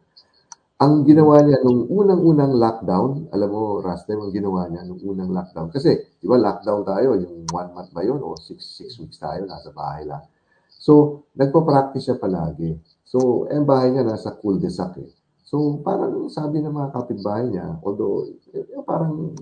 ang 0.78 1.02
ginawa 1.08 1.42
niya 1.42 1.58
nung 1.64 1.88
unang-unang 1.90 2.54
lockdown, 2.54 3.32
alam 3.34 3.50
mo, 3.50 3.80
Rastem, 3.82 4.20
ang 4.20 4.30
ginawa 4.30 4.68
niya 4.70 4.84
nung 4.86 5.00
unang 5.02 5.32
lockdown. 5.32 5.72
Kasi, 5.72 5.96
di 6.20 6.26
ba, 6.28 6.38
lockdown 6.38 6.84
tayo, 6.86 7.16
yung 7.18 7.48
one 7.50 7.70
month 7.74 7.90
ba 7.96 8.04
yun, 8.04 8.20
o 8.22 8.36
six, 8.38 8.78
six 8.78 9.00
weeks 9.00 9.18
tayo, 9.18 9.42
nasa 9.48 9.72
bahay 9.74 10.04
lang. 10.06 10.22
So, 10.68 11.24
nagpa-practice 11.34 12.04
siya 12.12 12.16
palagi. 12.20 12.78
So, 13.08 13.48
eh, 13.50 13.56
ang 13.58 13.66
bahay 13.66 13.90
niya 13.90 14.04
nasa 14.06 14.36
cul-de-sac 14.36 15.00
eh. 15.02 15.10
So, 15.42 15.80
parang 15.80 16.28
sabi 16.28 16.60
ng 16.60 16.70
mga 16.76 16.92
kapitbahay 16.92 17.48
niya, 17.50 17.80
although, 17.82 18.28
eh, 18.52 18.68
parang 18.84 19.32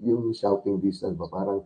yung 0.00 0.32
shouting 0.32 0.80
distance 0.80 1.14
ba, 1.20 1.28
parang, 1.28 1.62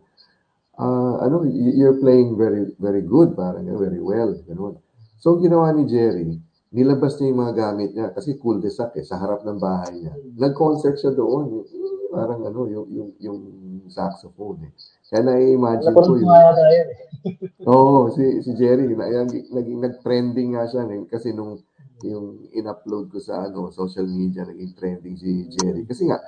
ah, 0.79 1.23
ano, 1.23 1.43
you're 1.47 1.99
playing 1.99 2.35
very, 2.37 2.71
very 2.79 3.01
good, 3.01 3.35
parang, 3.35 3.67
eh, 3.67 3.75
very 3.75 3.99
well, 3.99 4.35
ganun. 4.47 4.79
So, 5.19 5.39
ginawa 5.39 5.73
ni 5.73 5.89
Jerry, 5.89 6.37
nilabas 6.75 7.17
niya 7.17 7.31
yung 7.31 7.41
mga 7.41 7.55
gamit 7.55 7.89
niya 7.95 8.11
kasi 8.11 8.35
cul-de-sac 8.35 8.93
eh, 8.99 9.05
sa 9.07 9.17
harap 9.17 9.47
ng 9.47 9.57
bahay 9.57 9.95
niya. 9.95 10.13
Nag-concert 10.35 10.99
siya 10.99 11.15
doon. 11.15 11.63
Yung, 11.63 11.65
parang 12.11 12.43
ano, 12.43 12.67
yung, 12.67 12.87
yung, 12.91 13.09
yung 13.19 13.39
saxophone 13.87 14.69
eh. 14.69 14.71
Kaya 15.07 15.21
na-imagine 15.23 15.95
ko 15.95 16.01
tayo 16.03 16.83
eh. 16.83 16.87
Oo, 17.71 18.13
si, 18.13 18.43
si 18.45 18.51
Jerry, 18.59 18.91
na, 18.93 19.07
naging, 19.07 19.49
naging 19.49 19.79
nag-trending 19.81 20.49
nga 20.53 20.67
siya 20.69 20.85
eh, 20.85 21.07
kasi 21.09 21.33
nung 21.33 21.57
yung 22.03 22.51
in-upload 22.51 23.07
ko 23.07 23.23
sa 23.23 23.47
ano 23.47 23.71
social 23.71 24.05
media, 24.05 24.43
naging 24.43 24.75
trending 24.75 25.15
si 25.15 25.47
Jerry. 25.47 25.87
Kasi 25.87 26.11
nga, 26.11 26.19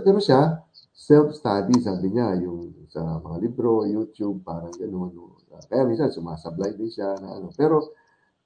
pero 0.00 0.16
siya, 0.18 0.64
self-study, 0.94 1.74
sabi 1.82 2.14
niya, 2.14 2.38
yung 2.46 2.86
sa 2.86 3.18
mga 3.18 3.42
libro, 3.42 3.82
YouTube, 3.82 4.46
parang 4.46 4.70
gano'n. 4.70 5.10
No? 5.10 5.34
Kaya 5.66 5.82
minsan 5.82 6.14
sumasablay 6.14 6.78
din 6.78 6.86
siya 6.86 7.18
na 7.18 7.42
ano. 7.42 7.50
Pero, 7.50 7.98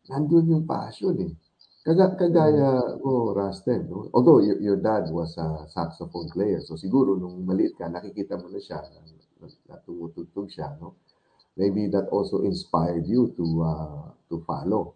nandun 0.08 0.48
yung 0.48 0.64
passion 0.64 1.12
eh. 1.20 1.32
Kaga, 1.84 2.16
kagaya 2.16 3.00
mo, 3.00 3.32
Rasten, 3.36 3.88
no? 3.88 4.08
although 4.12 4.40
your, 4.40 4.60
your 4.60 4.78
dad 4.80 5.08
was 5.12 5.36
a 5.40 5.68
saxophone 5.68 6.28
player, 6.32 6.60
so 6.60 6.76
siguro 6.76 7.16
nung 7.16 7.44
maliit 7.48 7.76
ka, 7.76 7.88
nakikita 7.88 8.36
mo 8.36 8.48
na 8.52 8.60
siya, 8.60 8.80
na, 8.80 9.00
na, 9.40 9.46
na 9.68 9.76
tumutugtog 9.84 10.48
siya, 10.52 10.76
no? 10.80 11.00
Maybe 11.58 11.88
that 11.90 12.06
also 12.14 12.46
inspired 12.46 13.02
you 13.08 13.34
to 13.34 13.46
uh, 13.66 14.14
to 14.30 14.38
follow. 14.46 14.94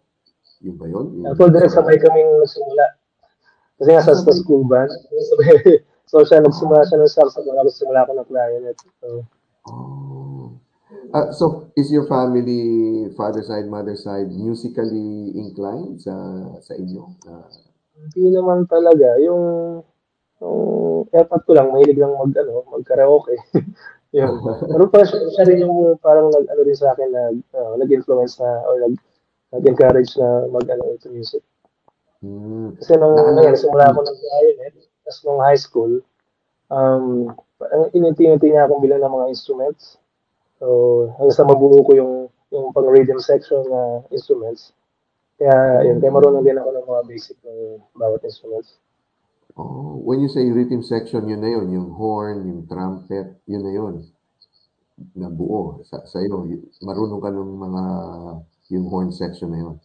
Yung 0.63 0.79
ba 0.79 0.87
yun? 0.87 1.11
Yung- 1.19 1.27
Actually, 1.35 1.59
direct 1.59 1.75
sabay 1.75 1.97
kaming 1.99 2.29
nagsimula. 2.39 2.85
Kasi 3.75 3.89
nga 3.91 4.03
sa, 4.05 4.15
sa 4.15 4.31
school 4.31 4.63
band, 4.63 4.87
sabay, 4.87 5.83
so 6.13 6.21
siya 6.21 6.45
nagsimula 6.45 6.85
siya 6.85 7.01
ng 7.01 7.09
saxophone, 7.09 7.57
ako 7.57 7.65
nagsimula 7.65 7.99
ako 8.05 8.11
ng 8.13 8.29
clarinet. 8.29 8.77
So, 9.01 9.25
Oh. 9.63 10.51
Ah, 11.13 11.31
so, 11.31 11.71
is 11.77 11.91
your 11.93 12.05
family, 12.09 13.07
father 13.15 13.41
side, 13.45 13.69
mother 13.69 13.95
side, 13.95 14.27
musically 14.33 15.31
inclined 15.37 16.01
sa 16.01 16.13
sa 16.59 16.73
inyo? 16.75 17.05
Hindi 17.95 18.33
naman 18.33 18.65
talaga. 18.65 19.15
Yung, 19.21 19.43
yung 20.41 20.59
effort 21.13 21.43
ko 21.45 21.53
lang, 21.53 21.69
mahilig 21.71 22.01
lang 22.01 22.17
mag, 22.17 22.33
ano, 22.35 22.65
mag-karaoke. 22.67 23.37
Yun. 24.17 24.41
Pero 24.73 24.89
pa 24.89 25.05
siya, 25.05 25.21
siya 25.31 25.45
rin 25.47 25.63
yung 25.63 25.97
parang 26.01 26.33
nag, 26.33 26.45
ano 26.49 26.61
rin 26.65 26.77
sa 26.77 26.91
akin 26.91 27.09
na 27.13 27.23
uh, 27.55 27.73
nag-influence 27.77 28.41
na 28.41 28.49
or 28.67 28.75
nag, 28.83 28.95
nag-encourage 29.53 30.17
na 30.17 30.49
mag-ano 30.49 30.97
into 30.97 31.13
music. 31.13 31.45
Hmm. 32.25 32.73
Kasi 32.81 32.97
nung 32.97 33.15
ano 33.15 33.37
yan, 33.37 33.55
simula 33.55 33.93
ako 33.93 34.01
nag-violet, 34.01 34.75
tapos 35.03 35.19
nung 35.27 35.43
high 35.43 35.59
school, 35.59 36.01
um, 36.71 37.31
ininti-inti 37.91 38.51
niya 38.51 38.65
akong 38.65 38.83
bilang 38.83 39.03
ng 39.03 39.13
mga 39.13 39.29
instruments. 39.31 39.99
So, 40.59 41.07
hanggang 41.19 41.37
sa 41.37 41.47
mabuo 41.47 41.83
ko 41.83 41.91
yung 41.95 42.13
yung 42.53 42.69
pang 42.69 42.85
rhythm 42.85 43.17
section 43.17 43.65
na 43.65 44.05
instruments. 44.13 44.77
Kaya, 45.41 45.81
yun, 45.89 45.97
kaya 45.97 46.13
marunong 46.13 46.45
din 46.45 46.55
ako 46.61 46.69
ng 46.69 46.85
mga 46.85 47.03
basic 47.09 47.37
ng 47.41 47.81
bawat 47.97 48.21
instruments. 48.21 48.77
Oh, 49.57 49.97
when 50.05 50.21
you 50.21 50.29
say 50.29 50.45
rhythm 50.45 50.85
section, 50.85 51.25
yun 51.25 51.41
na 51.41 51.49
yun. 51.49 51.73
Yung 51.73 51.89
horn, 51.97 52.45
yung 52.45 52.61
trumpet, 52.69 53.41
yun 53.49 53.65
na 53.65 53.73
yun. 53.73 54.05
Na 55.17 55.33
buo. 55.33 55.81
Sa, 55.89 56.05
sa 56.05 56.21
iyo, 56.21 56.45
marunong 56.85 57.21
ka 57.21 57.29
ng 57.33 57.51
mga 57.57 57.83
yung 58.77 58.85
horn 58.89 59.09
section 59.09 59.49
na 59.49 59.59
yun. 59.65 59.75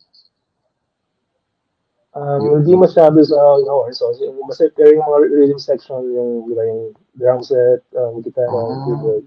Um, 2.19 2.59
hindi 2.59 2.75
masyado 2.75 3.15
sa 3.23 3.39
uh, 3.39 3.63
horn. 3.63 3.95
So, 3.95 4.11
basta 4.43 4.67
pero 4.75 4.91
yung 4.91 5.07
mga 5.07 5.19
rhythm 5.31 5.61
section, 5.63 6.03
yung, 6.11 6.51
diba, 6.51 6.67
yung 6.67 6.83
drum 7.15 7.41
set, 7.41 7.87
um, 7.95 8.19
guitar, 8.19 8.51
Ah. 8.51 8.83
keyboard. 8.85 9.23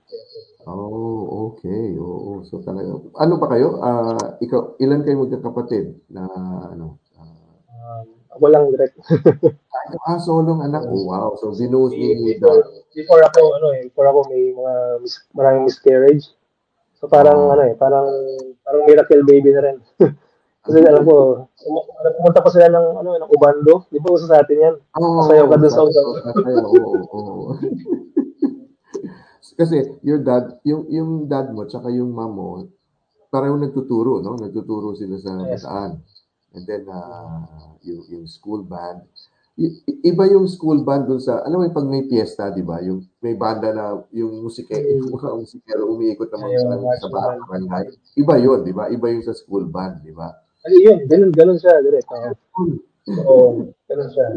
Oh, 0.68 1.22
okay. 1.50 1.96
Oo. 1.96 2.44
So 2.44 2.60
talaga. 2.60 3.00
Ano 3.18 3.40
ba 3.40 3.48
kayo? 3.50 3.80
Ah, 3.80 4.38
ikaw, 4.38 4.78
ilan 4.78 5.02
kayo 5.02 5.24
magkakapatid 5.24 5.98
na 6.12 6.28
ano? 6.70 7.00
ah, 7.18 8.04
Um, 8.04 8.08
ako 8.30 8.46
lang 8.48 8.64
direct. 8.70 8.96
ah, 10.06 10.20
solong 10.20 10.62
anak. 10.62 10.86
Oh, 10.86 11.08
wow. 11.08 11.34
So 11.36 11.52
binuhos 11.52 11.92
ni 11.92 12.14
before, 12.38 12.62
before 12.94 13.22
ako, 13.26 13.42
ano 13.58 13.68
eh, 13.74 13.88
before 13.88 14.06
ako 14.06 14.20
may 14.30 14.52
mga 14.52 14.74
mis- 15.02 15.26
maraming 15.32 15.66
miscarriage. 15.66 16.30
So 16.96 17.08
parang 17.08 17.50
Oh. 17.50 17.52
ano 17.52 17.66
eh, 17.66 17.74
parang 17.74 18.06
parang 18.62 18.84
miracle 18.86 19.24
baby 19.26 19.50
na 19.52 19.62
rin. 19.66 19.78
Kasi 20.62 20.78
alam 20.86 21.02
ko, 21.02 21.50
um, 21.50 21.82
pumunta 22.22 22.46
pa 22.46 22.54
sila 22.54 22.70
ng 22.70 22.88
ano 23.02 23.10
ng 23.18 23.32
Ubando, 23.34 23.90
di 23.90 23.98
ba 23.98 24.14
uso 24.14 24.30
sa 24.30 24.46
atin 24.46 24.62
yan? 24.62 24.76
Oh, 24.94 25.26
Sayaw 25.26 25.50
ka 25.50 25.58
dun 25.58 25.74
sa 25.74 25.82
Oo, 25.82 27.02
oo. 27.10 27.58
Kasi 29.58 29.98
your 30.02 30.22
dad, 30.22 30.62
yung 30.62 30.86
yung 30.90 31.12
dad 31.26 31.50
mo 31.50 31.66
tsaka 31.66 31.90
yung 31.90 32.14
mom 32.14 32.32
mo, 32.34 32.50
pareho 33.30 33.58
nagtuturo, 33.58 34.22
no? 34.22 34.38
Nagtuturo 34.38 34.94
sila 34.94 35.18
sa 35.18 35.32
Yes. 35.46 35.66
bataan. 35.66 35.92
And 36.54 36.64
then 36.66 36.84
uh, 36.86 37.46
yung 37.82 38.02
yung 38.10 38.26
school 38.28 38.62
band. 38.62 39.06
I- 39.58 39.84
iba 40.08 40.24
yung 40.26 40.48
school 40.48 40.82
band 40.82 41.06
dun 41.06 41.22
sa, 41.22 41.44
alam 41.44 41.62
mo 41.62 41.64
yung 41.68 41.76
pag 41.76 41.86
may 41.86 42.08
piyesta, 42.08 42.50
di 42.50 42.64
ba? 42.64 42.82
Yung 42.82 43.04
may 43.20 43.36
banda 43.36 43.70
na 43.70 44.00
yung 44.10 44.42
musike, 44.42 44.74
yung 44.74 45.12
mga 45.12 45.38
musikero 45.38 45.86
umiikot 45.86 46.32
naman 46.32 46.50
Ayun, 46.50 46.82
sa, 46.98 47.06
sa 47.06 47.08
barangay. 47.12 47.86
Iba 48.16 48.36
yun, 48.38 48.64
di 48.64 48.74
ba? 48.74 48.88
Iba 48.88 49.12
yung 49.12 49.22
sa 49.22 49.36
school 49.36 49.68
band, 49.68 50.02
di 50.02 50.16
ba? 50.16 50.32
Ay, 50.62 50.76
yun, 50.86 51.00
ganun, 51.10 51.32
ganun 51.34 51.58
siya, 51.58 51.82
direct. 51.82 52.06
Oo, 52.12 52.34
so, 53.08 53.34
ganun 53.90 54.10
siya. 54.14 54.28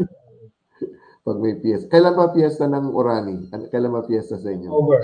Pag 1.21 1.37
may 1.41 1.57
piyesta. 1.57 1.89
Kailan 1.89 2.13
ba 2.13 2.29
piyesta 2.29 2.65
ng 2.65 2.93
Orani? 2.93 3.49
Kailan 3.69 3.93
ba 3.93 4.05
piyesta 4.05 4.37
sa 4.37 4.49
inyo? 4.49 4.69
October. 4.69 5.01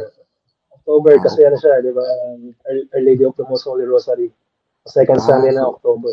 October 0.82 1.14
Ah, 1.18 1.22
kasi 1.22 1.40
ano 1.46 1.58
siya, 1.58 1.82
di 1.82 1.94
ba? 1.94 2.02
Um, 2.02 2.54
Our, 2.66 3.02
Lady 3.02 3.22
of 3.26 3.38
the 3.38 3.46
Most 3.46 3.66
Holy 3.66 3.86
Rosary. 3.86 4.30
Second 4.86 5.22
Ah, 5.22 5.26
Sunday 5.26 5.54
na 5.54 5.70
October. 5.70 6.10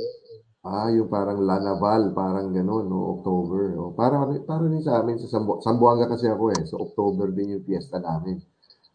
Ah, 0.60 0.92
yung 0.92 1.08
parang 1.08 1.40
Lanaval, 1.40 2.12
parang 2.12 2.52
gano'n, 2.52 2.84
no? 2.84 3.16
October. 3.16 3.72
O, 3.80 3.92
para, 3.96 4.28
para 4.44 4.64
rin 4.64 4.84
sa 4.84 5.00
amin, 5.00 5.16
sa 5.16 5.28
Sambu 5.28 5.60
Sambuanga 5.64 6.04
kasi 6.04 6.28
ako 6.28 6.52
eh. 6.52 6.60
So, 6.68 6.76
October 6.84 7.32
din 7.32 7.56
yung 7.56 7.64
fiesta 7.64 7.96
namin. 7.96 8.40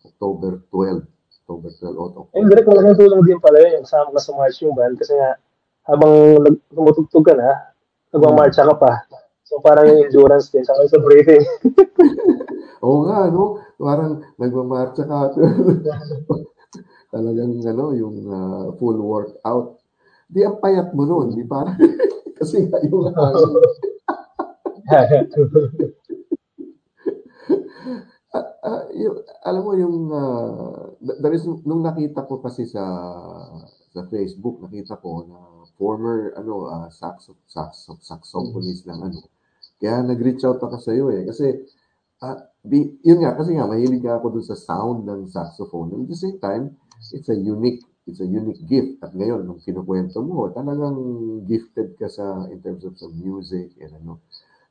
October 0.06 0.62
12. 0.70 1.02
October 1.46 1.70
12 1.74 1.90
o 1.90 2.06
Ayun, 2.06 2.10
October. 2.26 2.46
direct 2.54 2.68
malaking 2.70 2.98
tulong 3.02 3.22
din 3.26 3.40
pala 3.42 3.58
yun, 3.62 3.82
yung 3.82 3.86
kasama 3.86 4.14
ka 4.14 4.22
sa 4.22 4.34
marching 4.38 4.74
band 4.74 4.96
kasi 4.98 5.14
nga, 5.14 5.38
habang 5.88 6.40
tumutugtog 6.72 7.24
ka 7.28 7.34
na, 7.36 7.52
nagmamarcha 8.16 8.64
ka 8.64 8.76
pa. 8.80 8.92
So 9.44 9.60
parang 9.60 9.92
yung 9.92 10.08
endurance 10.08 10.50
din, 10.50 10.64
saka 10.64 10.88
sa 10.88 11.00
breathing. 11.04 11.44
Oo 12.86 13.08
nga, 13.08 13.28
no? 13.32 13.60
Parang 13.76 14.24
nagmamarcha 14.40 15.04
ka. 15.04 15.36
Talagang, 17.14 17.62
ano, 17.62 17.86
yung 17.94 18.18
ah, 18.32 18.68
full 18.80 18.98
workout. 18.98 19.78
Di 20.32 20.42
ang 20.42 20.58
payat 20.58 20.96
mo 20.98 21.06
nun, 21.06 21.38
di 21.38 21.46
ba? 21.46 21.62
kasi 22.40 22.66
nga 22.66 22.82
yung 22.88 23.14
hangin. 23.14 23.52
Ah, 28.34 28.50
ah, 28.66 28.84
yung, 28.98 29.22
alam 29.46 29.62
mo 29.62 29.72
yung 29.78 30.10
uh, 30.10 30.90
there 31.22 31.38
is 31.38 31.46
nung 31.46 31.86
nakita 31.86 32.26
ko 32.26 32.42
kasi 32.42 32.66
sa 32.66 32.82
sa 33.94 34.02
Facebook 34.10 34.58
nakita 34.58 34.98
ko 34.98 35.30
na 35.30 35.53
former 35.78 36.34
ano 36.38 36.70
uh, 36.70 36.90
saxo, 36.90 37.36
saxo, 37.48 37.98
saxophonist 38.02 38.86
ng 38.88 39.00
ano 39.00 39.20
kaya 39.82 40.00
nag-reach 40.06 40.44
out 40.48 40.62
ako 40.64 40.78
sa 40.80 40.92
iyo 40.96 41.12
eh 41.12 41.28
kasi 41.28 41.68
di, 42.64 42.80
yun 43.04 43.20
nga 43.20 43.36
kasi 43.36 43.52
nga 43.58 43.68
mahilig 43.68 44.06
ako 44.08 44.40
dun 44.40 44.46
sa 44.48 44.56
sound 44.56 45.04
ng 45.04 45.28
saxophone 45.28 45.92
and 45.92 46.08
at 46.08 46.10
the 46.16 46.20
same 46.20 46.40
time 46.40 46.72
it's 47.12 47.28
a 47.28 47.36
unique 47.36 47.84
it's 48.08 48.24
a 48.24 48.28
unique 48.28 48.64
gift 48.64 49.00
at 49.04 49.12
ngayon 49.12 49.44
nung 49.44 49.60
kinukwento 49.60 50.24
mo 50.24 50.48
talagang 50.56 50.96
gifted 51.44 52.00
ka 52.00 52.08
sa 52.08 52.48
in 52.48 52.64
terms 52.64 52.88
of 52.88 52.96
sa 52.96 53.12
music 53.12 53.76
and 53.84 53.92
ano 54.00 54.24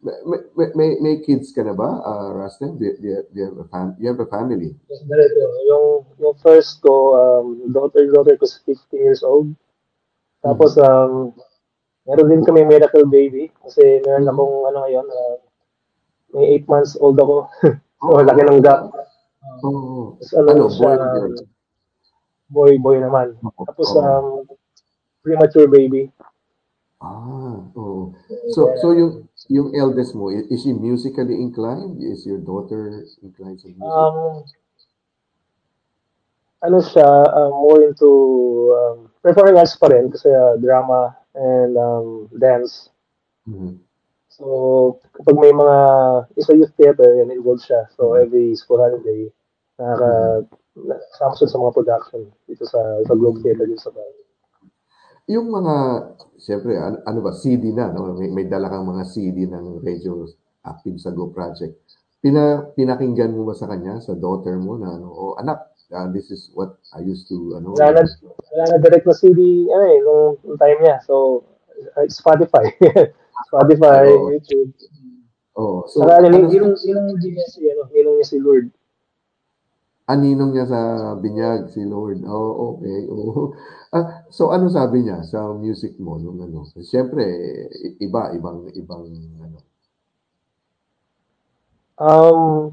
may, 0.03 0.67
may, 0.75 0.91
may, 0.99 1.15
kids 1.23 1.55
ka 1.55 1.62
na 1.62 1.79
ba, 1.79 2.03
uh, 2.03 2.35
Rustin? 2.35 2.75
Do, 2.75 2.91
you- 2.91 2.99
do, 2.99 3.09
do 3.31 3.37
you 3.38 3.47
have 3.47 3.59
a 3.59 3.67
fam- 3.71 3.97
you 4.03 4.09
have 4.11 4.19
a 4.19 4.27
family? 4.27 4.75
Yun. 4.91 5.31
Yung, 5.71 5.87
yung 6.19 6.35
first 6.43 6.83
ko, 6.83 7.15
um, 7.15 7.71
daughter, 7.71 8.11
daughter 8.11 8.35
ko 8.35 8.43
is 8.43 8.59
15 8.67 8.99
years 8.99 9.23
old. 9.23 9.55
Tapos, 10.43 10.75
um, 10.79 11.31
meron 12.05 12.29
din 12.29 12.43
kami 12.43 12.67
miracle 12.67 13.07
baby. 13.07 13.49
Kasi 13.63 14.03
meron 14.03 14.27
akong, 14.29 14.55
ano 14.69 14.79
ngayon, 14.85 15.07
uh, 15.07 15.37
may 16.35 16.59
8 16.61 16.67
months 16.71 16.95
old 16.99 17.17
ako. 17.19 17.47
so, 18.03 18.19
Oh, 18.19 18.19
laki 18.19 18.43
ng 18.43 18.59
gap. 18.61 18.91
oh, 19.63 20.19
Tapos, 20.19 20.35
ano, 20.35 20.49
ano, 20.51 20.65
siya, 20.67 20.91
boy 20.99 21.31
boy, 22.53 22.73
boy 22.77 22.97
naman. 23.01 23.33
Oo. 23.41 23.63
Tapos, 23.65 23.89
um, 23.97 24.45
premature 25.25 25.67
baby. 25.71 26.13
Ah, 27.03 27.59
oh. 27.75 28.15
So, 28.55 28.71
so 28.79 28.95
yung 28.95 29.27
yung 29.51 29.75
eldest 29.75 30.15
mo, 30.15 30.31
is 30.31 30.63
she 30.63 30.71
musically 30.71 31.35
inclined? 31.35 31.99
Is 31.99 32.23
your 32.23 32.39
daughter 32.39 33.03
inclined 33.27 33.59
sa 33.59 33.67
music? 33.75 33.83
Um, 33.83 34.47
ano 36.62 36.79
siya, 36.79 37.07
uh, 37.27 37.51
more 37.51 37.83
into 37.83 38.11
um, 38.70 39.11
performing 39.18 39.59
arts 39.59 39.75
pa 39.75 39.90
rin 39.90 40.09
kasi 40.11 40.31
uh, 40.31 40.55
drama 40.62 41.14
and 41.35 41.75
um, 41.75 42.31
dance. 42.38 42.90
Mhm. 43.46 43.83
So, 44.33 44.96
kapag 45.12 45.37
may 45.37 45.53
mga, 45.53 45.77
isa 46.40 46.57
youth 46.57 46.72
theater, 46.79 47.20
yan, 47.20 47.29
involved 47.29 47.66
siya. 47.66 47.85
So, 47.98 48.16
Mhm. 48.16 48.22
every 48.25 48.46
school 48.57 48.81
holiday, 48.81 49.29
nakaka, 49.77 50.46
nakasama 50.73 51.37
siya 51.37 51.48
sa 51.52 51.60
mga 51.60 51.75
production 51.77 52.21
dito 52.48 52.65
sa, 52.65 52.81
sa 53.04 53.13
Globe 53.13 53.44
Theater 53.44 53.69
dito 53.69 53.83
sa 53.83 53.92
bahay. 53.92 54.15
Yung 55.31 55.52
mga, 55.52 55.75
siyempre, 56.40 56.81
ano, 56.81 56.98
ano 57.04 57.19
ba, 57.21 57.31
CD 57.37 57.71
na, 57.77 57.92
no? 57.92 58.17
May, 58.17 58.33
may 58.33 58.46
dala 58.48 58.73
kang 58.73 58.88
mga 58.88 59.04
CD 59.04 59.46
ng 59.46 59.85
Radio 59.85 60.27
Active 60.65 60.98
sa 60.98 61.13
Go 61.13 61.29
Project. 61.29 61.77
Pina, 62.23 62.71
pinakinggan 62.73 63.35
mo 63.35 63.50
ba 63.50 63.54
sa 63.54 63.67
kanya, 63.69 63.98
sa 64.00 64.15
daughter 64.15 64.56
mo, 64.56 64.79
na 64.79 64.96
ano, 64.96 65.10
oh, 65.10 65.35
anak, 65.37 65.71
ah, 65.93 66.09
this 66.09 66.33
is 66.33 66.51
what 66.57 66.77
I 66.97 67.01
used 67.05 67.29
to, 67.29 67.57
ano, 67.57 67.77
Wala 67.77 68.01
na, 68.01 68.03
wala 68.53 68.65
na 68.73 68.77
direct 68.81 69.07
na 69.07 69.15
CD, 69.17 69.69
ano 69.69 69.85
eh, 69.87 69.99
nung, 70.01 70.27
nung 70.43 70.59
time 70.59 70.79
niya. 70.81 70.97
So, 71.05 71.45
uh, 71.97 72.09
Spotify. 72.09 72.73
Spotify, 73.49 74.09
Oo. 74.09 74.33
YouTube. 74.33 74.73
oh, 75.57 75.85
so, 75.88 76.01
Saka, 76.03 76.25
ano, 76.25 76.33
ano, 76.33 76.49
ninong, 76.49 76.77
ninong 76.81 77.09
niya 77.21 77.47
si, 77.49 77.61
ano, 77.69 77.88
ninong 77.93 78.17
niya 78.21 78.29
si 78.29 78.38
Lord. 78.40 78.67
aninong 80.13 80.53
niya 80.53 80.67
sa 80.69 80.81
binyag, 81.17 81.73
si 81.73 81.81
Lord. 81.88 82.21
Oh, 82.27 82.77
okay. 82.77 83.09
Oh. 83.09 83.53
Ah, 83.93 84.25
so, 84.33 84.49
ano 84.49 84.73
sabi 84.73 85.05
niya 85.05 85.21
sa 85.21 85.53
music 85.53 86.01
mo 86.01 86.17
nung 86.17 86.40
ano? 86.40 86.65
Siyempre, 86.81 87.29
iba, 88.01 88.33
ibang, 88.33 88.65
ibang, 88.73 89.05
ano. 89.37 89.61
Um, 92.01 92.73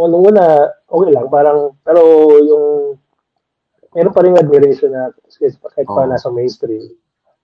o 0.00 0.08
nung 0.08 0.24
una, 0.24 0.64
okay 0.88 1.12
lang, 1.12 1.28
parang, 1.28 1.76
pero 1.84 2.00
yung, 2.40 2.96
meron 3.92 4.16
pa 4.16 4.24
rin 4.24 4.40
admiration 4.40 4.88
na 4.88 5.12
kasi 5.28 5.52
kahit 5.60 5.84
pa 5.84 6.08
Oo. 6.08 6.08
nasa 6.08 6.32
mainstream. 6.32 6.88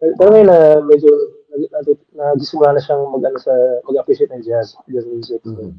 Pero, 0.01 0.33
ngayon 0.33 0.49
na 0.49 0.81
medyo 0.81 1.13
nag- 1.53 1.69
nag- 1.69 2.07
nagsisimula 2.17 2.73
na 2.73 2.81
siyang 2.81 3.13
mag, 3.13 3.21
ano, 3.29 3.37
sa, 3.37 3.53
mag-appreciate 3.85 4.33
ng 4.33 4.41
jazz, 4.41 4.73
jazz 4.89 5.05
music. 5.05 5.45
So, 5.45 5.53
Mhm. 5.53 5.77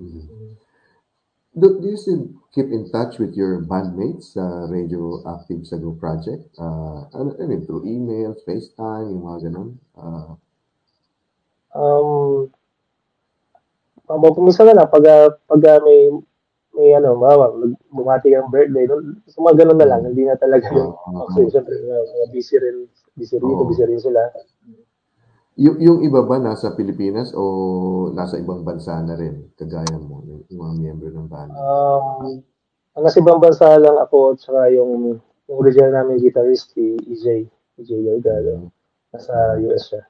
Mhm. 0.00 0.24
Do, 1.54 1.78
do 1.78 1.86
you 1.86 1.94
still 1.94 2.34
keep 2.50 2.66
in 2.72 2.90
touch 2.90 3.22
with 3.22 3.38
your 3.38 3.62
bandmates 3.62 4.34
sa 4.34 4.66
Radio 4.66 5.22
Active 5.22 5.62
sa 5.62 5.78
Go 5.78 5.94
Project? 5.94 6.50
Uh, 6.58 7.06
ano, 7.14 7.30
I 7.38 7.46
mean, 7.46 7.62
through 7.62 7.86
email, 7.86 8.34
FaceTime, 8.42 9.12
yung 9.12 9.22
mga 9.28 9.38
ganun? 9.52 9.78
Uh, 9.94 10.34
Um, 11.74 12.53
um, 14.08 14.20
minsan 14.44 14.68
na 14.68 14.76
lang, 14.82 14.88
pag, 14.90 15.04
ah, 15.06 15.28
pag 15.48 15.62
ah, 15.64 15.78
may, 15.84 16.12
may 16.74 16.88
ano, 16.98 17.14
mawa, 17.14 17.54
bumati 17.88 18.34
kang 18.34 18.50
birthday, 18.50 18.84
no? 18.90 19.00
so 19.30 19.40
mga 19.40 19.64
ganun 19.64 19.78
na 19.78 19.88
lang, 19.88 20.00
hindi 20.04 20.26
na 20.26 20.36
talaga 20.36 20.66
yung, 20.74 20.92
kasi 21.30 21.54
syempre, 21.54 21.74
uh, 21.86 22.28
busy 22.34 22.56
rin, 22.58 22.90
busy 23.14 23.38
rito, 23.38 23.62
Oo. 23.62 23.68
busy 23.70 23.86
rin 23.86 24.00
sila. 24.02 24.20
Yung, 25.54 25.78
yung 25.78 25.98
iba 26.02 26.26
ba 26.26 26.42
nasa 26.42 26.74
Pilipinas 26.74 27.30
o 27.30 28.10
nasa 28.10 28.42
ibang 28.42 28.66
bansa 28.66 28.98
na 29.06 29.14
rin, 29.14 29.54
kagaya 29.54 29.94
mo, 30.02 30.26
yung, 30.26 30.42
yung 30.50 30.60
mga 30.66 30.74
miyembro 30.82 31.08
ng 31.14 31.30
banda? 31.30 31.54
Um, 31.54 32.42
ang 32.98 33.02
nasa 33.06 33.22
ibang 33.22 33.38
bansa 33.38 33.78
lang 33.78 33.94
ako, 34.02 34.34
tsaka 34.34 34.74
yung, 34.74 35.22
yung 35.46 35.58
original 35.62 35.94
namin 35.94 36.18
guitarist, 36.18 36.74
si 36.74 36.98
EJ, 37.06 37.46
EJ 37.78 37.90
Delgado, 38.02 38.66
nasa 39.14 39.54
US 39.62 39.94
siya. 39.94 40.02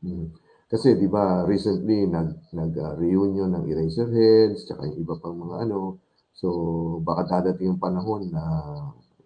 Mm. 0.00 0.32
Kasi 0.68 0.94
'di 0.94 1.08
ba 1.08 1.48
recently 1.48 2.04
nag 2.04 2.52
nag 2.52 2.72
uh, 2.76 2.92
reunion 3.00 3.48
ng 3.56 3.64
Eraserheads 3.72 4.68
tsaka 4.68 4.84
yung 4.84 5.00
iba 5.00 5.14
pang 5.16 5.36
mga 5.36 5.64
ano. 5.64 5.96
So 6.36 6.48
baka 7.00 7.40
dadating 7.40 7.72
yung 7.72 7.82
panahon 7.82 8.28
na 8.28 8.44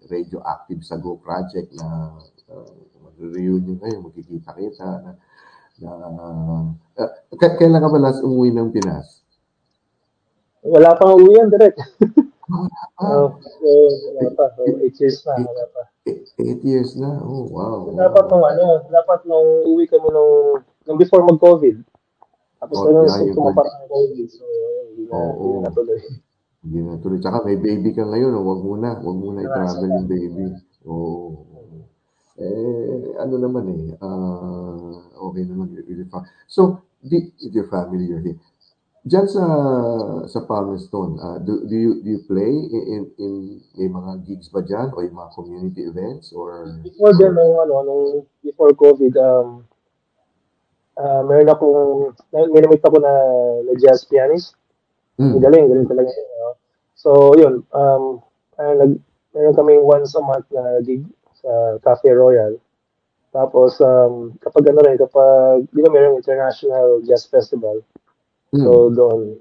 radioactive 0.07 0.83
sa 0.83 0.99
Go 1.03 1.19
project 1.19 1.75
na 1.75 2.15
uh, 2.47 2.73
mag-reunion 3.03 3.79
kayo, 3.79 4.03
magkikita-kita 4.03 4.87
na, 5.03 5.13
na 5.83 5.91
uh, 6.99 7.11
k- 7.35 7.57
kailan 7.59 7.83
ka 7.83 7.91
ba 7.91 7.99
last 7.99 8.23
umuwi 8.23 8.51
ng 8.55 8.71
Pinas? 8.71 9.23
Wala 10.63 10.95
pang 10.95 11.19
uwi 11.19 11.39
yan, 11.39 11.51
direct. 11.51 11.79
Ah, 12.47 12.71
Uh, 13.03 13.29
so, 13.41 13.69
wala 14.15 14.31
pa. 14.37 14.45
So, 14.55 14.63
eight 14.79 14.95
years 15.01 15.25
na, 15.25 15.35
wala 15.41 15.65
pa. 15.73 15.83
eight, 16.07 16.27
eight 16.39 16.63
years 16.63 16.93
na. 16.95 17.19
Oh, 17.19 17.49
wow. 17.49 17.89
Dapat 17.97 18.25
nung 18.29 18.45
ano, 18.45 18.65
dapat 18.87 19.21
nung 19.25 19.49
uwi 19.67 19.89
kami 19.89 20.07
nung, 20.13 20.61
nung 20.87 20.99
before 20.99 21.23
mag-COVID. 21.27 21.77
Tapos 22.63 22.77
Oh, 22.79 22.87
oh, 22.87 23.03
yeah, 23.03 23.27
yeah, 23.27 23.35
tumapak 23.35 23.67
ang 23.67 23.89
COVID. 23.91 24.29
So, 24.31 24.45
hindi 24.95 25.03
na, 25.11 25.19
hindi 25.35 25.49
na 25.51 25.61
natuloy. 25.67 26.01
Hindi 26.63 26.79
na 26.79 26.93
tuloy. 27.03 27.19
Tsaka 27.19 27.43
may 27.43 27.59
baby 27.59 27.91
ka 27.91 28.07
ngayon, 28.07 28.39
oh, 28.39 28.47
wag 28.47 28.63
muna, 28.63 28.89
wag 29.03 29.19
muna 29.19 29.43
i-travel 29.43 29.91
yung 29.91 30.09
baby. 30.11 30.47
Oo. 30.87 31.53
Eh, 32.39 33.19
ano 33.21 33.35
naman 33.37 33.65
eh, 33.71 33.85
ah, 34.01 34.99
okay 35.31 35.45
naman, 35.45 35.75
really 35.85 36.09
fine. 36.09 36.25
So, 36.49 36.81
di, 37.03 37.29
with 37.39 37.53
your 37.53 37.69
family, 37.69 38.09
you're 38.09 38.25
here. 38.25 38.41
Diyan 39.03 39.27
sa 39.27 39.45
sa 40.31 40.41
Palmerston, 40.47 41.19
ah, 41.19 41.37
do, 41.43 41.67
do 41.67 41.75
you 41.75 41.93
do 42.07 42.09
you 42.15 42.23
play 42.23 42.55
in, 42.55 42.83
in, 42.87 43.03
in 43.19 43.33
may 43.75 43.91
mga 43.91 44.23
gigs 44.23 44.47
ba 44.47 44.63
diyan 44.63 44.95
o 44.95 45.03
yung 45.03 45.19
mga 45.19 45.35
community 45.35 45.83
events 45.91 46.31
or 46.31 46.71
Before 46.87 47.11
then, 47.19 47.35
nung 47.35 47.59
ano, 47.59 47.75
nung 47.83 48.07
before 48.47 48.71
COVID, 48.79 49.13
um, 49.19 49.67
uh, 50.97 51.23
meron 51.25 51.49
akong, 51.49 51.81
na- 52.33 52.51
may 52.51 52.61
namit 52.61 52.83
ako 52.83 52.99
na, 52.99 53.13
na 53.65 53.73
jazz 53.79 54.05
pianist. 54.05 54.57
Ang 55.37 55.45
galing, 55.45 55.69
galing 55.69 55.87
talaga. 55.87 56.09
yun, 56.09 56.29
no? 56.41 56.51
So, 56.95 57.11
yun, 57.35 57.55
um, 57.73 58.19
uh, 58.57 58.75
nag, 58.75 58.97
meron 59.33 59.55
kaming 59.55 59.83
once 59.85 60.15
a 60.15 60.21
month 60.21 60.47
na 60.51 60.81
gig 60.81 61.05
sa 61.37 61.79
Cafe 61.81 62.11
Royal. 62.11 62.57
Tapos, 63.33 63.81
um, 63.81 64.37
kapag 64.41 64.69
ano 64.69 64.85
rin, 64.85 65.01
kapag, 65.01 65.65
di 65.73 65.81
ba 65.81 65.89
meron 65.89 66.21
International 66.21 67.01
Jazz 67.03 67.25
Festival, 67.27 67.81
Hmm. 68.53 68.61
so 68.61 68.93
doon, 68.93 69.41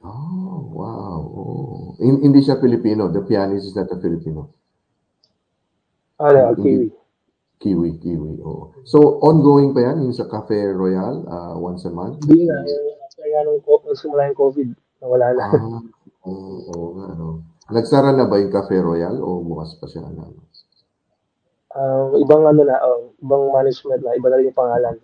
Oh, 0.00 0.64
wow. 0.72 1.20
Oh. 1.20 1.92
In, 2.00 2.24
hindi 2.24 2.40
siya 2.40 2.56
Filipino. 2.56 3.12
The 3.12 3.20
pianist 3.20 3.68
is 3.68 3.76
not 3.76 3.92
a 3.92 4.00
Filipino. 4.00 4.48
ah, 6.16 6.56
Hindi. 6.56 6.62
Kiwi. 6.62 6.88
Kiwi, 7.60 8.00
Kiwi. 8.00 8.40
Oh. 8.40 8.72
So, 8.88 9.20
ongoing 9.20 9.76
pa 9.76 9.84
yan 9.84 10.08
yung 10.08 10.16
sa 10.16 10.24
Cafe 10.24 10.72
Royal 10.72 11.28
uh, 11.28 11.54
once 11.60 11.84
a 11.84 11.92
month? 11.92 12.24
Hindi 12.24 12.48
na, 12.48 12.64
yung 12.64 12.96
after 13.04 13.24
nga 13.28 13.40
nung, 13.44 13.60
simula 13.92 14.32
yung 14.32 14.40
COVID, 14.40 14.68
nawala 15.04 15.26
na. 15.36 15.44
Ah, 15.44 15.80
oo, 16.24 16.56
oo 16.72 16.88
nga, 16.96 17.08
no. 17.20 17.44
Nagsara 17.68 18.16
na 18.16 18.24
ba 18.24 18.40
yung 18.40 18.48
Cafe 18.48 18.80
Royal 18.80 19.20
o 19.20 19.44
bukas 19.44 19.76
pa 19.76 19.84
siya? 19.92 20.08
Ano? 20.08 20.40
Um, 21.76 22.16
ibang 22.16 22.48
ano 22.48 22.64
na, 22.64 22.80
oh, 22.80 23.12
ibang 23.20 23.52
management 23.52 24.08
na, 24.08 24.16
iba 24.16 24.32
na 24.32 24.36
rin 24.40 24.48
yung 24.48 24.56
pangalan. 24.56 24.96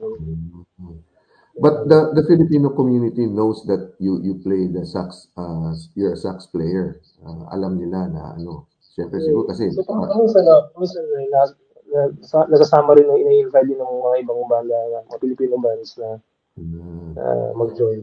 But 1.56 1.88
the 1.88 2.12
the 2.12 2.24
Filipino 2.28 2.72
community 2.76 3.24
knows 3.24 3.64
that 3.64 3.96
you 3.96 4.20
you 4.20 4.36
play 4.44 4.68
the 4.68 4.84
sax, 4.84 5.32
uh, 5.40 5.72
you're 5.96 6.12
a 6.12 6.20
sax 6.20 6.52
player. 6.52 7.00
Uh, 7.24 7.48
alam 7.48 7.80
nila 7.80 8.12
na 8.12 8.36
ano, 8.36 8.68
syempre 8.92 9.24
siguro 9.24 9.48
kasi 9.48 9.72
So, 9.72 9.80
kung 9.88 10.28
sa 10.28 10.44
na, 10.44 10.68
kung 10.76 10.84
sa 10.84 11.00
na, 11.00 11.48
na, 11.92 12.00
sa, 12.22 12.46
nasasama 12.50 12.94
rin 12.96 13.06
ng 13.06 13.20
ina-invite 13.22 13.68
din 13.68 13.78
ng 13.78 14.02
mga 14.02 14.16
ibang 14.26 14.40
banda, 14.46 14.76
mga 15.06 15.20
Filipino 15.22 15.56
bands 15.60 15.96
na 15.98 16.18
uh, 17.16 17.50
mag-join. 17.54 18.02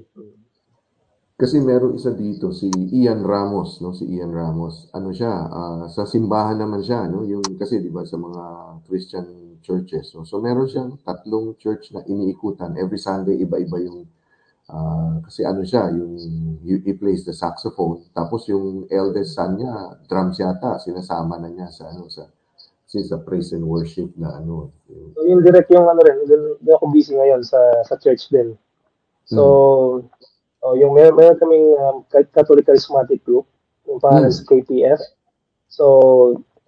Kasi 1.34 1.60
meron 1.60 1.98
isa 1.98 2.14
dito 2.14 2.54
si 2.54 2.70
Ian 2.94 3.26
Ramos, 3.26 3.82
no? 3.82 3.92
Si 3.92 4.06
Ian 4.06 4.32
Ramos. 4.32 4.88
Ano 4.94 5.10
siya? 5.10 5.34
ah, 5.50 5.86
sa 5.90 6.06
simbahan 6.06 6.62
naman 6.62 6.86
siya, 6.86 7.10
no? 7.10 7.26
Yung 7.26 7.44
kasi 7.58 7.82
'di 7.82 7.90
ba 7.90 8.06
sa 8.06 8.22
mga 8.22 8.44
Christian 8.86 9.58
churches. 9.60 10.14
No? 10.14 10.24
So 10.24 10.38
meron 10.38 10.70
siyang 10.70 11.02
tatlong 11.02 11.58
church 11.58 11.90
na 11.92 12.06
iniikutan. 12.06 12.78
Every 12.78 13.02
Sunday 13.02 13.42
iba-iba 13.42 13.82
yung 13.82 14.06
ah, 14.70 15.20
kasi 15.26 15.42
ano 15.44 15.66
siya, 15.66 15.90
yung 15.92 16.14
he, 16.62 16.80
he 16.86 16.94
plays 16.94 17.26
the 17.26 17.34
saxophone. 17.34 18.06
Tapos 18.14 18.46
yung 18.48 18.86
eldest 18.94 19.34
son 19.34 19.58
niya, 19.58 20.00
drums 20.06 20.38
yata, 20.38 20.78
sinasama 20.80 21.42
na 21.42 21.50
niya 21.50 21.68
sa 21.74 21.90
ano 21.90 22.08
sa 22.14 22.30
kasi 22.94 23.10
sa 23.10 23.18
praise 23.18 23.50
and 23.58 23.66
worship 23.66 24.14
na 24.14 24.38
ano. 24.38 24.70
Yung, 24.86 25.18
So, 25.18 25.26
yung 25.26 25.41
direct 25.41 25.74
yung 25.74 25.89
ano 25.89 25.98
rin, 25.98 26.30
dun 26.30 26.62
ako 26.62 26.94
busy 26.94 27.18
ngayon 27.18 27.41
sa 27.41 27.58
sa 27.82 27.98
church 27.98 28.30
din. 28.30 28.54
So, 29.26 29.41
oh, 30.62 30.76
yung 30.78 30.94
meron, 30.94 31.18
meron 31.18 31.41
kaming 31.41 31.74
um, 31.74 32.06
Ca- 32.06 32.30
Catholic 32.30 32.70
Charismatic 32.70 33.26
Group, 33.26 33.50
yung 33.89 33.98
pangalan 33.98 34.30
Hmm. 34.30 34.38
sa 34.38 34.46
KPF. 34.46 35.02
So, 35.74 35.84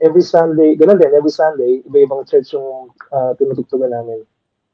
every 0.02 0.26
Sunday, 0.26 0.74
ganun 0.74 0.98
din, 0.98 1.14
every 1.14 1.30
Sunday, 1.30 1.86
iba-ibang 1.86 2.26
church 2.26 2.58
yung 2.58 2.90
uh, 3.14 3.38
tinutugtugan 3.38 3.94
namin. 3.94 4.26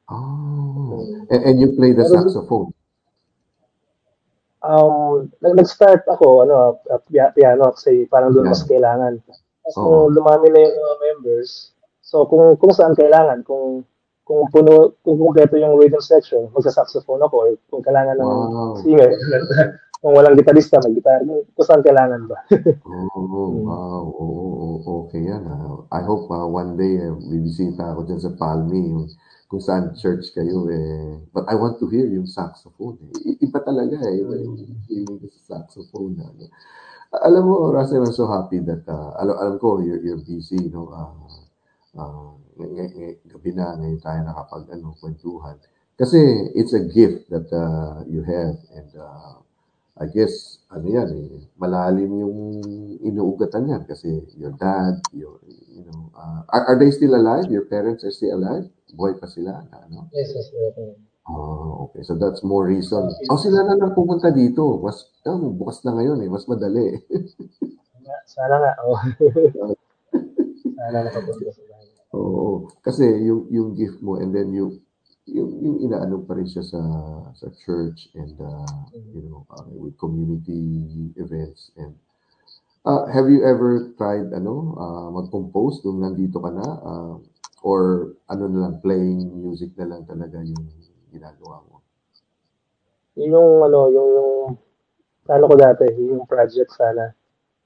oh. 0.08 1.04
And, 1.28 1.42
and 1.44 1.56
you 1.60 1.76
play 1.76 1.92
the 1.92 2.08
saxophone. 2.08 2.72
Um, 4.62 5.28
nag- 5.42 5.58
nag-start 5.60 6.08
ako, 6.08 6.48
ano, 6.48 6.80
pia- 7.10 7.34
piano 7.34 7.76
kasi 7.76 8.08
parang 8.08 8.32
doon 8.32 8.48
mas 8.48 8.64
kailangan. 8.64 9.20
Kung 9.70 10.10
lumami 10.10 10.50
na 10.50 10.58
yung 10.58 10.74
mga 10.74 10.96
members, 11.06 11.70
so 12.02 12.26
kung 12.26 12.58
kung 12.58 12.74
saan 12.74 12.98
kailangan, 12.98 13.46
kung 13.46 13.86
kung 14.22 14.46
puno, 14.50 14.98
kung 15.02 15.18
kumpleto 15.18 15.58
yung 15.58 15.78
rhythm 15.78 16.02
section, 16.02 16.46
magsa-saxophone 16.54 17.22
ako, 17.22 17.34
or 17.42 17.48
kung 17.70 17.82
kailangan 17.82 18.18
ng 18.18 18.26
Wow. 18.26 18.74
singer, 18.78 19.10
kung 20.02 20.14
walang 20.14 20.38
gitarista, 20.38 20.78
mag-gitar, 20.82 21.22
kung 21.26 21.66
saan 21.66 21.82
kailangan 21.82 22.26
ba. 22.30 22.38
Oh, 22.82 23.50
wow. 23.66 24.02
Oo, 24.14 24.66
okay 25.06 25.26
yan. 25.30 25.46
ah. 25.46 25.86
I 25.94 26.02
hope 26.02 26.26
ah, 26.30 26.46
one 26.46 26.74
day 26.74 26.98
eh, 26.98 27.10
bibisita 27.14 27.94
ako 27.94 28.06
dyan 28.06 28.20
sa 28.22 28.34
Palmi, 28.34 28.82
yung, 28.94 29.06
kung 29.46 29.62
saan 29.62 29.92
church 29.94 30.32
kayo 30.34 30.66
eh. 30.70 31.22
But 31.30 31.46
I 31.46 31.54
want 31.54 31.78
to 31.82 31.86
hear 31.86 32.06
yung 32.08 32.26
saxophone. 32.26 32.98
Eh. 33.22 33.42
Iba 33.46 33.60
talaga 33.62 34.00
eh. 34.06 34.22
Iba 34.22 34.34
yung 34.38 34.56
ko 35.20 35.28
sa 35.28 35.60
saxophone. 35.60 36.18
Ano. 36.18 36.48
Alam 37.12 37.42
mo, 37.44 37.54
Russell, 37.68 38.08
I'm 38.08 38.12
so 38.16 38.24
happy 38.24 38.58
that, 38.64 38.88
ah, 38.88 39.12
alam, 39.20 39.36
alam 39.36 39.56
ko, 39.60 39.84
you're, 39.84 40.00
you're 40.00 40.22
busy, 40.24 40.72
no? 40.72 40.88
Ah, 40.96 41.12
ah, 42.00 42.32
ng- 42.56 42.72
ng- 42.72 42.94
ng- 42.96 43.18
gabi 43.36 43.50
na, 43.52 43.76
ngayon 43.76 44.00
tayo 44.00 44.20
nakapag, 44.24 44.64
ano, 44.72 44.96
kwentuhan. 44.96 45.56
Kasi 46.00 46.16
it's 46.56 46.72
a 46.72 46.80
gift 46.88 47.28
that 47.28 47.52
ah, 47.52 48.00
you 48.08 48.24
have 48.24 48.56
and 48.72 48.88
ah, 48.96 49.36
I 50.00 50.08
guess, 50.08 50.64
ano 50.72 50.88
yan 50.88 51.08
eh, 51.12 51.28
malalim 51.60 52.08
yung 52.24 52.38
inuugatan 53.04 53.68
yan 53.68 53.82
kasi 53.84 54.08
your 54.40 54.56
dad, 54.56 55.04
your, 55.12 55.36
you 55.68 55.84
know, 55.84 56.08
uh, 56.16 56.40
are, 56.48 56.64
are 56.72 56.78
they 56.80 56.88
still 56.88 57.12
alive? 57.12 57.52
Your 57.52 57.68
parents 57.68 58.00
are 58.08 58.10
still 58.10 58.40
alive? 58.40 58.72
Buhay 58.96 59.20
pa 59.20 59.28
sila? 59.28 59.60
Ano? 59.68 60.08
Yes, 60.16 60.32
yes, 60.32 60.48
yes. 60.48 61.11
Oh, 61.32 61.88
okay. 61.88 62.04
So 62.04 62.20
that's 62.20 62.44
more 62.44 62.68
reason. 62.68 63.08
Oh, 63.32 63.40
sila 63.40 63.64
na 63.64 63.80
lang 63.80 63.96
pumunta 63.96 64.28
dito. 64.28 64.76
Mas, 64.84 65.08
oh, 65.24 65.48
bukas 65.56 65.80
na 65.88 65.96
ngayon 65.96 66.20
eh. 66.20 66.28
Mas 66.28 66.44
madali. 66.44 67.00
Sana 68.36 68.60
nga. 68.60 68.72
Oh. 68.84 69.00
Sana 70.76 71.08
nakapunta 71.08 71.48
sa 71.48 71.62
bahay. 71.64 71.88
Oo. 72.12 72.68
Kasi 72.84 73.08
yung, 73.24 73.48
yung 73.48 73.68
gift 73.72 74.04
mo 74.04 74.20
and 74.20 74.36
then 74.36 74.52
you, 74.52 74.76
yung, 75.24 75.50
yung 75.64 75.76
inaano 75.88 76.20
pa 76.20 76.36
rin 76.36 76.44
siya 76.44 76.60
sa, 76.60 76.80
sa 77.32 77.48
church 77.64 78.12
and, 78.12 78.36
uh, 78.36 78.68
you 78.92 79.24
know, 79.24 79.48
uh, 79.48 79.64
with 79.72 79.96
community 79.96 81.08
events 81.16 81.72
and 81.80 81.96
Uh, 82.82 83.06
have 83.14 83.30
you 83.30 83.46
ever 83.46 83.94
tried 83.94 84.26
ano 84.34 84.74
uh, 84.74 85.06
mag-compose 85.14 85.86
nung 85.86 86.02
nandito 86.02 86.42
ka 86.42 86.50
na 86.50 86.66
uh, 86.82 87.14
or 87.62 88.10
ano 88.26 88.50
na 88.50 88.66
lang 88.66 88.82
playing 88.82 89.22
music 89.38 89.70
na 89.78 89.86
lang 89.86 90.02
talaga 90.02 90.42
yung 90.42 90.66
ginagawa 91.12 91.60
mo? 91.68 91.84
Yun 93.20 93.36
yung 93.36 93.50
ano, 93.60 93.78
yung, 93.92 94.08
yung 94.16 94.30
plano 95.28 95.44
ko 95.46 95.54
dati, 95.60 95.84
yung 95.92 96.24
project 96.24 96.72
sana. 96.72 97.12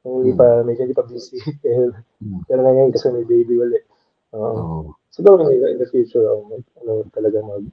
Yung 0.02 0.22
hindi 0.22 0.32
pa, 0.34 0.62
medyo 0.66 0.82
hindi 0.82 0.96
pa 0.96 1.06
busy. 1.06 1.38
pero, 1.62 1.94
Hmm. 2.16 2.40
pero 2.48 2.64
ngayon 2.64 2.96
kasi 2.96 3.12
may 3.12 3.28
baby 3.28 3.60
ulit. 3.60 3.84
Oo. 4.32 4.42
Oh, 4.42 4.84
Siguro 5.12 5.48
in, 5.52 5.60
in 5.64 5.76
the 5.76 5.88
future, 5.88 6.24
oh, 6.24 6.48
mag, 6.48 6.64
ano, 6.80 7.04
talaga 7.12 7.44
mag, 7.44 7.64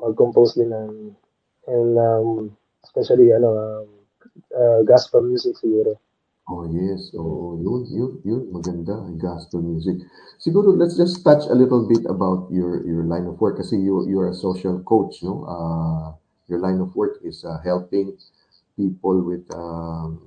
mag-compose 0.00 0.56
din 0.56 0.72
ng, 0.72 1.12
and 1.68 1.92
um, 2.00 2.52
especially, 2.84 3.32
ano, 3.36 3.52
um, 3.52 3.88
uh, 4.56 4.80
gospel 4.88 5.20
music 5.24 5.56
siguro. 5.60 5.96
Oh, 6.50 6.66
yes. 6.66 7.14
Oo, 7.14 7.62
yun, 7.62 7.86
yun, 7.86 8.12
yun. 8.26 8.42
Maganda, 8.50 8.98
gospel 9.14 9.62
music. 9.62 10.02
Siguro, 10.42 10.74
let's 10.74 10.98
just 10.98 11.22
touch 11.22 11.46
a 11.46 11.54
little 11.54 11.86
bit 11.86 12.02
about 12.10 12.50
your 12.50 12.82
your 12.82 13.06
line 13.06 13.30
of 13.30 13.38
work 13.38 13.62
kasi 13.62 13.78
you 13.78 14.02
you're 14.10 14.34
a 14.34 14.34
social 14.34 14.82
coach, 14.82 15.22
no? 15.22 15.46
Uh, 15.46 16.18
your 16.50 16.58
line 16.58 16.82
of 16.82 16.90
work 16.98 17.22
is 17.22 17.46
uh, 17.46 17.62
helping 17.62 18.18
people 18.74 19.22
with 19.22 19.46
um, 19.54 20.18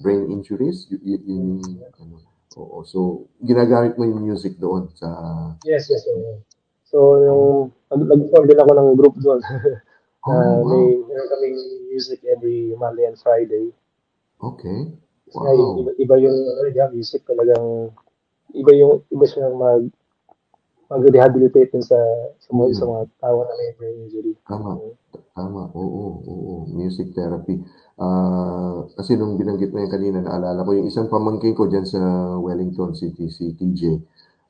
brain 0.00 0.32
injuries. 0.32 0.88
You, 0.88 0.96
you, 1.04 1.16
you, 1.28 1.40
ano, 2.00 2.24
oo. 2.56 2.80
So, 2.88 3.28
ginagamit 3.44 4.00
mo 4.00 4.08
yung 4.08 4.24
music 4.24 4.56
doon 4.56 4.88
sa... 4.96 5.08
Yes, 5.68 5.92
yes. 5.92 6.08
yes. 6.08 6.40
So, 6.88 7.20
yung, 7.20 7.42
nag-form 7.92 8.48
din 8.48 8.56
ako 8.56 8.72
ng 8.72 8.88
group 8.96 9.16
doon. 9.20 9.44
uh, 9.52 9.76
Oh, 10.26 10.32
wow. 10.32 10.72
may, 10.72 10.86
meron 11.06 11.28
kaming 11.30 11.58
music 11.92 12.24
every 12.24 12.72
Monday 12.74 13.04
and 13.04 13.20
Friday. 13.20 13.76
Okay. 14.40 14.96
Wow. 15.34 15.82
iba, 15.82 15.90
iba 15.98 16.14
yung 16.22 16.38
ano, 16.38 16.68
yeah, 16.70 16.86
music 16.92 17.26
talagang 17.26 17.90
iba 18.54 18.70
yung 18.76 19.02
iba 19.10 19.24
siya 19.26 19.50
mag 19.50 19.82
mag-rehabilitate 20.86 21.74
sa 21.82 21.98
sa 22.38 22.50
mga, 22.54 22.70
Mm. 22.70 22.78
sa 22.78 22.84
mga 22.86 23.02
tao 23.18 23.36
na 23.42 23.52
may 23.58 23.70
brain 23.74 23.96
injury. 24.06 24.32
Tama. 24.46 24.78
Tama. 25.34 25.62
Oo, 25.74 26.22
oo. 26.22 26.54
Music 26.70 27.10
therapy. 27.10 27.58
Ah, 27.98 28.86
kasi 28.94 29.18
nung 29.18 29.34
binanggit 29.34 29.74
mo 29.74 29.82
yan 29.82 29.90
kanina, 29.90 30.22
naalala 30.22 30.62
ko 30.62 30.78
yung 30.78 30.86
isang 30.86 31.10
pamangkin 31.10 31.58
ko 31.58 31.66
dyan 31.66 31.82
sa 31.82 31.98
Wellington 32.38 32.94
City, 32.94 33.26
si 33.26 33.50
TJ. 33.50 33.98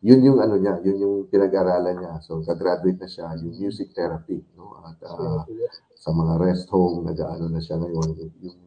Yun 0.05 0.21
yung 0.21 0.39
ano 0.45 0.61
niya, 0.61 0.77
yun 0.85 1.01
yung 1.01 1.17
pinag-aralan 1.33 1.97
niya. 1.97 2.21
So, 2.21 2.45
gagraduate 2.45 3.01
na 3.01 3.09
siya, 3.09 3.33
yung 3.41 3.57
music 3.57 3.97
therapy. 3.97 4.45
No? 4.61 4.77
At 4.85 5.01
ah, 5.09 5.41
sa 5.97 6.13
mga 6.13 6.37
rest 6.37 6.69
home, 6.69 7.01
nag-ano 7.01 7.49
na 7.49 7.65
siya 7.65 7.81
ngayon. 7.81 8.13
Yung, 8.13 8.33
yung 8.45 8.59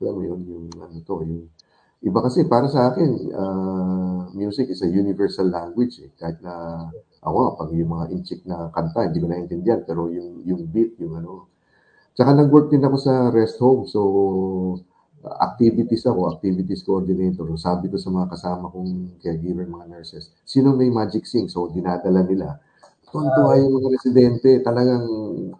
alam 0.00 0.14
mo 0.16 0.22
yun, 0.24 0.40
yung 0.48 0.66
ano 0.80 0.96
to, 1.04 1.20
yung 1.22 1.46
iba 2.00 2.18
kasi 2.24 2.48
para 2.48 2.66
sa 2.72 2.88
akin, 2.92 3.10
ah, 3.36 4.20
music 4.32 4.72
is 4.72 4.80
a 4.80 4.88
universal 4.88 5.44
language 5.48 6.00
eh. 6.00 6.10
Kahit 6.16 6.40
na 6.40 6.88
ako, 7.20 7.60
pag 7.60 7.70
yung 7.76 7.92
mga 7.92 8.06
inchik 8.16 8.40
na 8.48 8.72
kanta, 8.72 9.04
hindi 9.12 9.20
ko 9.20 9.28
naintindihan, 9.28 9.84
pero 9.84 10.08
yung, 10.08 10.40
yung 10.48 10.64
beat, 10.72 10.96
yung 10.96 11.20
ano. 11.20 11.52
Tsaka 12.16 12.32
nag-work 12.32 12.72
din 12.72 12.84
ako 12.84 12.96
sa 12.96 13.28
rest 13.28 13.60
home, 13.60 13.84
so 13.84 14.00
activities 15.20 16.08
ako, 16.08 16.32
activities 16.32 16.80
coordinator. 16.80 17.44
Sabi 17.60 17.92
ko 17.92 18.00
sa 18.00 18.08
mga 18.08 18.32
kasama 18.32 18.72
kong 18.72 19.20
caregiver, 19.20 19.68
mga 19.68 19.92
nurses, 19.92 20.32
sino 20.48 20.72
may 20.72 20.88
magic 20.88 21.28
sing? 21.28 21.52
So, 21.52 21.68
dinadala 21.68 22.24
nila. 22.24 22.56
Tuwan-tuwa 23.12 23.60
yung 23.60 23.74
mga 23.76 23.88
residente. 24.00 24.50
Talagang, 24.64 25.04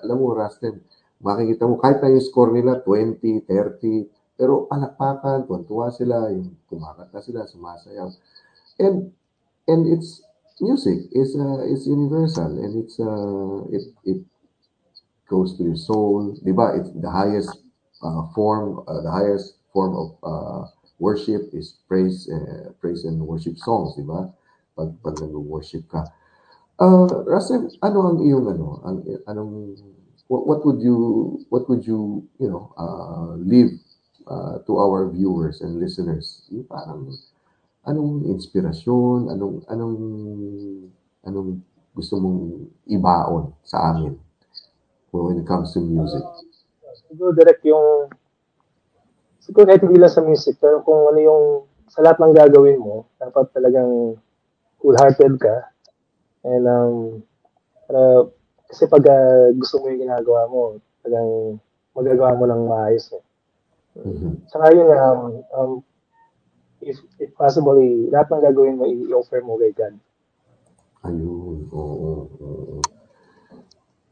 alam 0.00 0.16
mo, 0.16 0.32
Rasten, 0.32 0.80
makikita 1.20 1.68
mo, 1.68 1.76
kahit 1.76 2.00
na 2.00 2.08
yung 2.08 2.24
score 2.24 2.56
nila, 2.56 2.80
20, 2.80 3.44
30, 3.44 4.08
pero 4.40 4.64
palakpakan, 4.64 5.44
tuwan-tuwa 5.44 5.92
sila, 5.92 6.32
yung 6.32 6.56
kumakanta 6.72 7.20
sila, 7.20 7.44
sumasayaw. 7.44 8.08
And, 8.80 9.12
and 9.68 9.84
it's, 9.84 10.24
music 10.60 11.08
is 11.12 11.34
uh, 11.36 11.64
is 11.64 11.88
universal 11.88 12.52
and 12.60 12.84
it's 12.84 13.00
uh, 13.00 13.64
it 13.72 13.82
it 14.04 14.20
goes 15.26 15.56
to 15.56 15.64
your 15.64 15.76
soul, 15.76 16.36
'di 16.44 16.52
ba? 16.52 16.76
It's 16.76 16.92
the 16.92 17.10
highest 17.10 17.50
uh, 18.04 18.28
form 18.36 18.84
uh, 18.84 19.00
the 19.00 19.10
highest 19.10 19.56
form 19.72 19.96
of 19.96 20.08
uh, 20.20 20.62
worship 21.00 21.48
is 21.56 21.80
praise 21.88 22.28
uh, 22.28 22.76
praise 22.78 23.08
and 23.08 23.18
worship 23.24 23.56
songs, 23.56 23.96
'di 23.96 24.04
ba? 24.04 24.28
Pag 24.76 24.92
pag 25.00 25.16
nag-worship 25.18 25.88
ka. 25.88 26.04
Uh, 26.80 27.08
Russell, 27.28 27.68
ano 27.84 27.98
ang 28.08 28.18
iyong 28.24 28.46
ano, 28.48 28.80
ang 28.84 29.04
anong 29.28 29.76
what, 30.28 30.44
what 30.48 30.60
would 30.64 30.80
you 30.80 31.40
what 31.48 31.68
would 31.68 31.84
you, 31.84 32.24
you 32.40 32.48
know, 32.48 32.72
uh, 32.76 33.36
leave 33.36 33.79
uh, 34.30 34.62
to 34.62 34.78
our 34.78 35.10
viewers 35.10 35.60
and 35.60 35.82
listeners? 35.82 36.46
Yung 36.54 36.64
parang 36.70 37.10
anong 37.84 38.30
inspirasyon, 38.30 39.34
anong 39.34 39.66
anong 39.66 39.96
anong 41.26 41.50
gusto 41.90 42.22
mong 42.22 42.70
ibaon 42.86 43.50
sa 43.66 43.90
amin 43.90 44.14
when 45.10 45.42
it 45.42 45.46
comes 45.46 45.74
to 45.74 45.82
music? 45.82 46.22
Siguro 47.10 47.34
direct 47.34 47.66
yung 47.66 48.06
siguro 49.42 49.66
kahit 49.66 49.82
hindi 49.82 49.98
lang 49.98 50.14
sa 50.14 50.22
music, 50.22 50.62
pero 50.62 50.86
kung 50.86 51.10
ano 51.10 51.18
yung 51.18 51.44
sa 51.90 52.06
lahat 52.06 52.22
ng 52.22 52.34
gagawin 52.38 52.78
mo, 52.78 53.10
dapat 53.18 53.50
talagang 53.50 54.14
cool-hearted 54.78 55.34
ka. 55.42 55.74
And 56.46 56.64
um, 56.70 56.94
para, 57.90 58.30
kasi 58.70 58.86
pag 58.86 59.02
uh, 59.02 59.50
gusto 59.58 59.82
mo 59.82 59.90
yung 59.90 60.06
ginagawa 60.06 60.46
mo, 60.46 60.78
talagang 61.02 61.58
magagawa 61.98 62.38
mo 62.38 62.44
ng 62.46 62.62
maayos. 62.70 63.10
Eh. 63.10 63.22
Mhm. 64.00 64.48
Saka 64.48 64.66
yun, 64.72 64.88
um, 64.88 65.20
um, 65.52 65.72
if, 66.80 66.96
if 67.20 67.30
possible, 67.36 67.76
eh, 67.76 68.08
lahat 68.08 68.32
ng 68.32 68.44
gagawin 68.48 68.78
mo, 68.80 68.88
i-offer 68.88 69.44
mo 69.44 69.60
kay 69.60 69.72
God. 69.76 69.94
Ayun, 71.04 71.68
oo, 71.72 72.28
oo. 72.28 72.80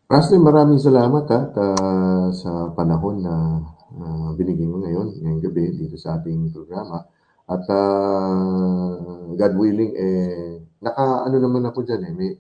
Rasli, 0.09 0.41
maraming 0.41 0.81
salamat 0.81 1.25
ha, 1.29 1.41
ta- 1.53 2.33
sa 2.33 2.73
panahon 2.73 3.21
na 3.21 3.61
uh, 3.93 4.33
binigyan 4.33 4.73
mo 4.73 4.81
ngayon, 4.81 5.21
ngayong 5.21 5.45
gabi, 5.45 5.69
dito 5.77 6.01
sa 6.01 6.17
ating 6.17 6.49
programa. 6.49 7.05
At 7.49 7.65
ah, 7.73 8.97
God 9.37 9.55
willing, 9.57 9.93
eh, 9.97 10.61
naka, 10.85 11.29
ano 11.29 11.37
naman 11.41 11.65
ako 11.65 11.81
dyan 11.85 12.09
eh, 12.09 12.13
may, 12.13 12.31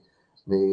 may 0.49 0.67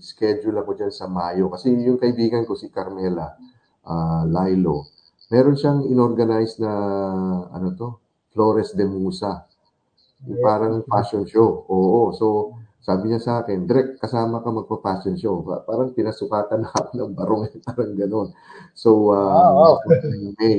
schedule 0.00 0.56
ako 0.60 0.76
dyan 0.76 0.92
sa 0.92 1.08
Mayo. 1.08 1.48
Kasi 1.52 1.72
yung 1.72 1.96
kaibigan 2.00 2.44
ko, 2.44 2.56
si 2.56 2.68
Carmela 2.68 3.36
ah, 3.84 4.24
Lilo, 4.28 4.97
meron 5.32 5.56
siyang 5.58 5.80
inorganize 5.88 6.56
na, 6.62 6.72
ano 7.52 7.68
to, 7.76 7.88
Flores 8.32 8.72
de 8.78 8.84
Musa. 8.88 9.44
Yung 10.28 10.40
parang 10.42 10.74
fashion 10.90 11.24
show. 11.28 11.64
Oo, 11.70 12.12
so 12.16 12.26
sabi 12.82 13.12
niya 13.12 13.20
sa 13.20 13.32
akin, 13.44 13.68
direct 13.68 14.00
kasama 14.02 14.40
ka 14.44 14.48
magpa-fashion 14.50 15.16
show. 15.20 15.44
Pa- 15.44 15.62
Parang 15.68 15.92
pinasukatan 15.96 16.60
na 16.64 16.70
ako 16.72 16.90
ng 16.96 17.12
barong, 17.18 17.42
parang 17.66 17.92
gano'n. 17.96 18.28
So, 18.74 19.12
uh, 19.12 19.28
Ah, 19.38 19.52
wow. 19.52 19.74
in 20.08 20.34
May. 20.40 20.58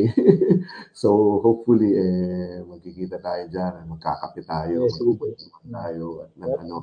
so, 0.93 1.39
hopefully, 1.45 1.91
eh, 1.97 2.61
magkikita 2.65 3.17
tayo 3.21 3.43
dyan, 3.49 3.73
magkakape 3.89 4.41
tayo, 4.45 4.85
Yes, 4.85 4.99
magkikita 5.01 5.69
tayo, 5.73 6.05
at 6.25 6.31
ng, 6.37 6.53
ano, 6.65 6.77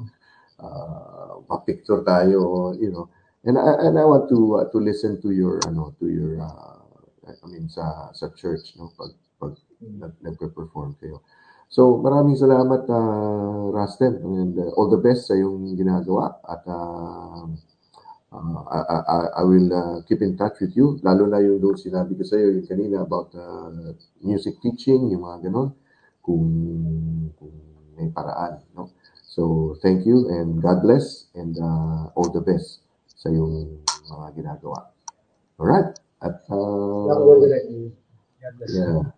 uh, 0.63 1.35
pa-picture 1.49 2.03
tayo, 2.07 2.73
you 2.79 2.91
know. 2.93 3.07
And 3.47 3.59
I, 3.59 3.89
and 3.91 3.95
I 3.99 4.05
want 4.05 4.27
to 4.35 4.39
uh, 4.59 4.67
to 4.75 4.79
listen 4.83 5.23
to 5.23 5.31
your 5.31 5.63
ano 5.71 5.95
to 6.03 6.07
your 6.11 6.43
uh, 6.43 6.83
I 7.27 7.47
mean 7.51 7.67
sa 7.67 8.15
sa 8.15 8.31
church 8.33 8.79
no 8.79 8.95
pag 8.95 9.11
pag 9.37 9.53
nag, 9.81 10.15
nagpe-perform 10.25 10.97
kayo. 11.01 11.21
So, 11.67 11.99
maraming 11.99 12.39
salamat, 12.39 12.87
uh, 12.87 13.75
Rastem, 13.75 14.23
and 14.23 14.55
uh, 14.55 14.71
all 14.79 14.87
the 14.87 15.03
best 15.03 15.27
sa 15.27 15.35
iyong 15.35 15.75
ginagawa. 15.75 16.39
At 16.47 16.63
uh, 16.63 17.51
uh, 18.31 18.61
I, 18.71 18.79
I, 19.03 19.19
I 19.35 19.43
will 19.43 19.69
uh, 19.75 19.99
keep 20.07 20.23
in 20.23 20.39
touch 20.39 20.63
with 20.63 20.79
you. 20.79 21.03
Lalo 21.03 21.27
na 21.27 21.43
yung 21.43 21.59
doon 21.59 21.75
sinabi 21.75 22.15
ko 22.15 22.23
sa 22.23 22.39
iyo 22.39 22.55
yung 22.55 22.69
kanina 22.71 23.03
about 23.03 23.35
uh, 23.35 23.93
music 24.23 24.63
teaching, 24.63 25.11
yung 25.11 25.27
mga 25.27 25.51
ganon, 25.51 25.75
kung, 26.23 26.47
kung 27.35 27.55
may 27.99 28.15
paraan. 28.15 28.63
No? 28.79 28.95
So, 29.27 29.75
thank 29.83 30.07
you 30.07 30.31
and 30.31 30.63
God 30.63 30.87
bless 30.87 31.29
and 31.35 31.59
uh, 31.59 32.15
all 32.15 32.31
the 32.31 32.41
best 32.41 32.79
sa 33.11 33.27
iyong 33.29 33.83
mga 34.07 34.27
ginagawa. 34.39 34.95
Alright? 35.59 36.06
At 36.23 36.45
uh, 36.49 37.13
bless. 38.57 38.73
Yeah. 38.73 39.13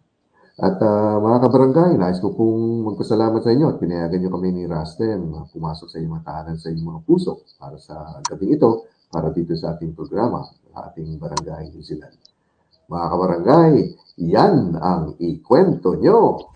At 0.59 0.83
ah, 0.83 1.23
mga 1.23 1.39
kabarangay, 1.47 1.91
nais 1.95 2.19
ko 2.19 2.35
pong 2.35 2.83
magpasalamat 2.83 3.47
sa 3.47 3.55
inyo 3.55 3.71
at 3.71 3.79
pinayagan 3.79 4.27
nyo 4.27 4.31
kami 4.35 4.51
ni 4.51 4.63
Rastem 4.67 5.31
na 5.31 5.47
pumasok 5.47 5.87
sa 5.87 6.03
inyong 6.03 6.19
mga 6.19 6.27
tahanan 6.27 6.57
sa 6.59 6.69
inyong 6.75 6.89
mga 6.99 7.03
puso 7.07 7.47
para 7.63 7.79
sa 7.79 8.19
gabing 8.27 8.59
ito, 8.59 8.91
para 9.07 9.31
dito 9.31 9.55
sa 9.55 9.79
ating 9.79 9.95
programa, 9.95 10.43
sa 10.75 10.91
ating 10.91 11.15
Barangay 11.15 11.71
New 11.71 11.85
Zealand. 11.87 12.19
Mga 12.91 13.07
kabarangay, 13.07 13.75
yan 14.19 14.75
ang 14.83 15.15
ikwento 15.23 15.95
nyo. 15.95 16.51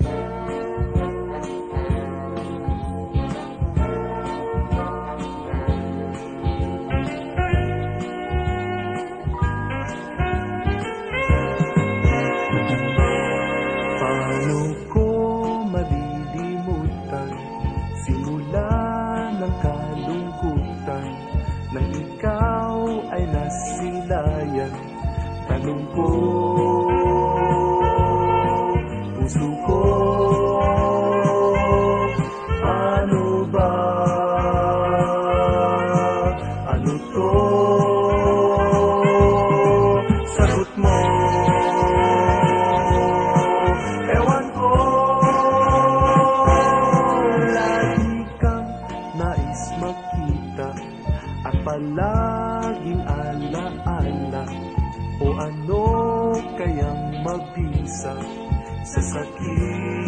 presença 58.93 59.21
aqui. 59.21 60.02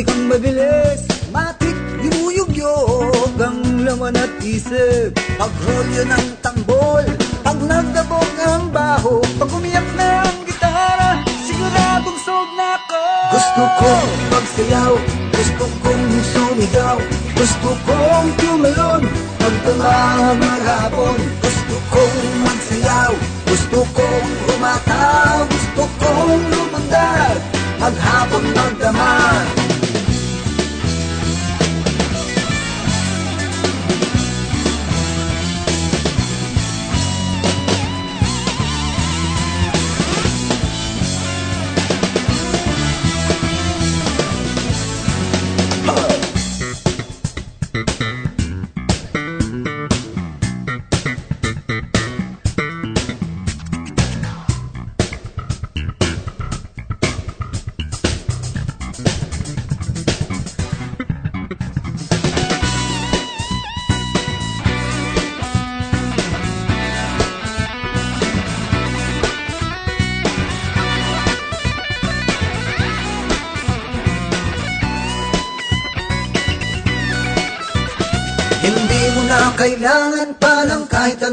Sikang 0.00 0.32
mabilis, 0.32 1.04
matik, 1.28 1.76
yumuyugyog 2.00 3.36
Ang 3.36 3.84
laman 3.84 4.16
at 4.16 4.32
isip, 4.40 5.12
pagrolyo 5.36 6.08
ng 6.08 6.40
tambol 6.40 7.04
Pag 7.44 7.60
nagdabog 7.60 8.32
ang 8.40 8.72
baho, 8.72 9.20
pag 9.36 9.52
umiyak 9.52 9.84
na 10.00 10.24
ang 10.24 10.40
gitara 10.48 11.20
Siguradong 11.44 12.16
sold 12.16 12.48
na 12.56 12.80
ako. 12.80 13.04
Gusto 13.28 13.62
kong 13.76 14.12
magsayaw, 14.32 14.92
gusto 15.36 15.64
kong 15.84 16.08
sumigaw 16.32 16.96
Gusto 17.36 17.70
kong 17.84 18.28
tumalon, 18.40 19.04
magdala 19.36 20.32
maghapon 20.32 21.16
Gusto 21.44 21.76
kong 21.92 22.20
magsayaw, 22.48 23.12
gusto 23.44 23.84
kong 23.92 24.28
umataw 24.56 25.44
Gusto 25.44 25.84
kong 26.00 26.40
lumundag, 26.48 27.36
maghapon 27.76 28.44
magdamag. 28.56 29.59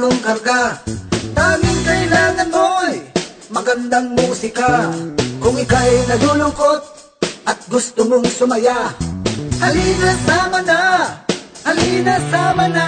Anong 0.08 0.24
karga? 0.24 0.62
Tanging 1.36 1.82
kailangan 1.84 2.48
mo'y 2.48 2.96
magandang 3.52 4.16
musika. 4.16 4.88
Kung 5.44 5.60
ika'y 5.60 6.08
nalulungkot 6.08 6.82
at 7.44 7.60
gusto 7.68 8.08
mong 8.08 8.26
sumaya 8.32 8.96
Halina 9.60 10.12
sama 10.26 10.60
na, 10.64 10.84
halina 11.68 12.16
sama 12.32 12.66
na! 12.72 12.88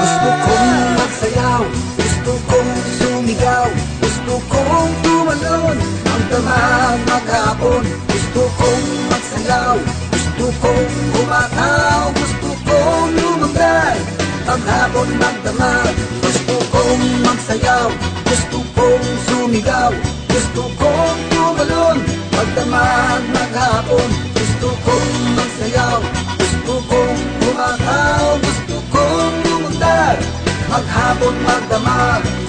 Gusto 0.00 0.28
kong 0.30 0.70
magsayaw, 0.96 1.62
gusto 1.98 2.32
kong 2.48 2.70
sumigaw 2.98 3.66
Gusto 4.00 4.34
kong 4.48 4.90
tumalon, 5.02 5.76
ang 6.06 6.24
damang 6.30 7.00
maghapon. 7.04 7.84
Gusto 8.08 8.42
kong 8.58 8.86
magsayaw, 9.10 9.76
gusto 10.14 10.46
kong 10.62 10.88
umataw 11.18 12.02
Gusto 12.16 12.48
kong 12.64 13.10
lumagay, 13.18 13.98
paghapon 14.48 15.08
magdamag 15.20 16.19
maghapon 23.90 24.10
Gusto 24.34 24.68
kong 24.86 25.14
magsayaw, 25.34 26.00
gusto 26.38 26.74
kong 26.86 27.18
umataw 27.50 28.38
Gusto 28.38 28.76
kong 28.94 29.34
lumagay, 29.42 30.18
maghapon 30.70 31.34
magdamag 31.42 32.39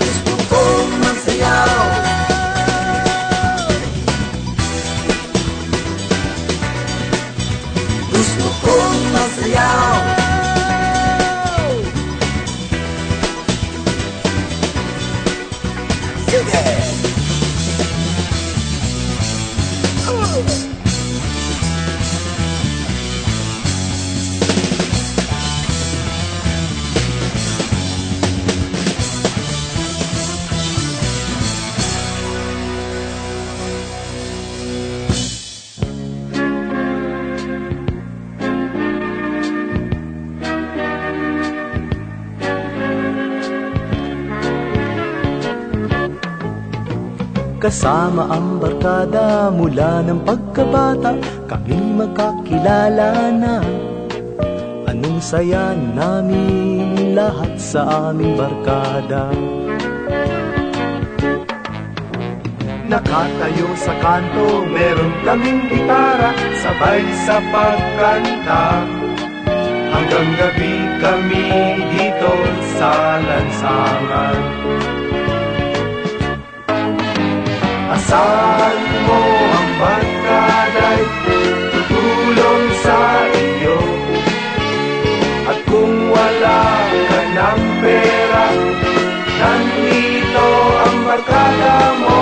Kasama 47.82 48.30
ang 48.30 48.62
barkada 48.62 49.50
mula 49.50 50.06
ng 50.06 50.22
pagkabata 50.22 51.18
Kaming 51.50 51.98
magkakilala 51.98 53.34
na. 53.34 53.58
Anong 54.86 55.18
saya 55.18 55.74
namin 55.74 57.18
lahat 57.18 57.58
sa 57.58 58.14
aming 58.14 58.38
barkada? 58.38 59.34
Nakatayo 62.86 63.74
sa 63.74 63.98
kanto, 63.98 64.62
meron 64.70 65.14
kaming 65.26 65.66
gitara 65.66 66.38
Sabay 66.62 67.02
sa 67.26 67.42
pagkanta. 67.50 68.66
Hanggang 69.90 70.30
gabi 70.38 70.74
kami 71.02 71.50
dito 71.98 72.34
sa 72.78 73.18
lansangan 73.26 75.01
Asahan 78.02 78.82
mo 79.06 79.22
ang 79.30 79.70
barkada'y 79.78 81.02
tutulong 81.70 82.66
sa 82.82 82.98
iyo. 83.30 83.78
At 85.46 85.60
kung 85.70 86.10
wala 86.10 86.62
ka 86.90 87.22
ng 87.30 87.62
pera 87.78 88.46
Nandito 89.38 90.48
ang 90.82 90.98
barkada 91.06 91.78
mo. 92.02 92.22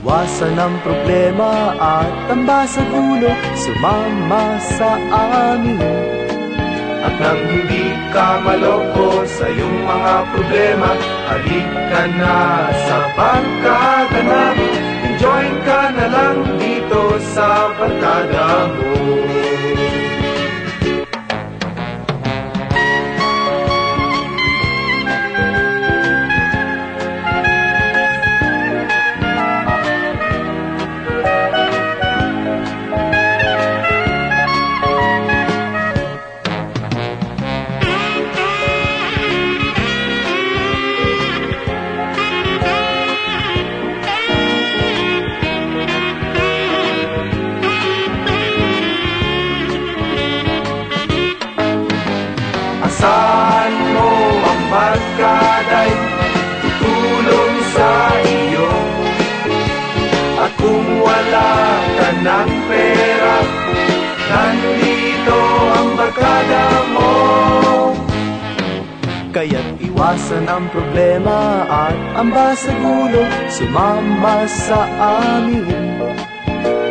Iwasan 0.00 0.56
ang 0.56 0.76
problema 0.80 1.76
at 1.76 2.08
tamba 2.32 2.64
sa 2.64 2.80
gulo 2.88 3.36
Sumama 3.52 4.56
sa 4.80 4.96
amin. 5.12 5.76
At 7.04 7.14
nang 7.20 7.42
hindi 7.52 7.92
ka 8.16 8.40
maloko 8.40 9.28
sa 9.28 9.44
iyong 9.44 9.76
mga 9.84 10.14
problema 10.32 11.13
Halika 11.24 12.02
na 12.20 12.68
sa 12.84 12.98
barkada 13.16 14.20
namin 14.20 14.80
Enjoy 15.08 15.46
ka 15.64 15.80
na 15.96 16.06
lang 16.12 16.38
dito 16.60 17.16
sa 17.32 17.72
barkada 17.80 18.68
mo 18.76 18.92
iwasan 70.14 70.46
ang 70.46 70.70
problema 70.70 71.66
at 71.66 71.98
ang 72.14 72.30
basagulo 72.30 73.26
Sumama 73.50 74.46
sa 74.46 74.86
amin. 75.26 75.98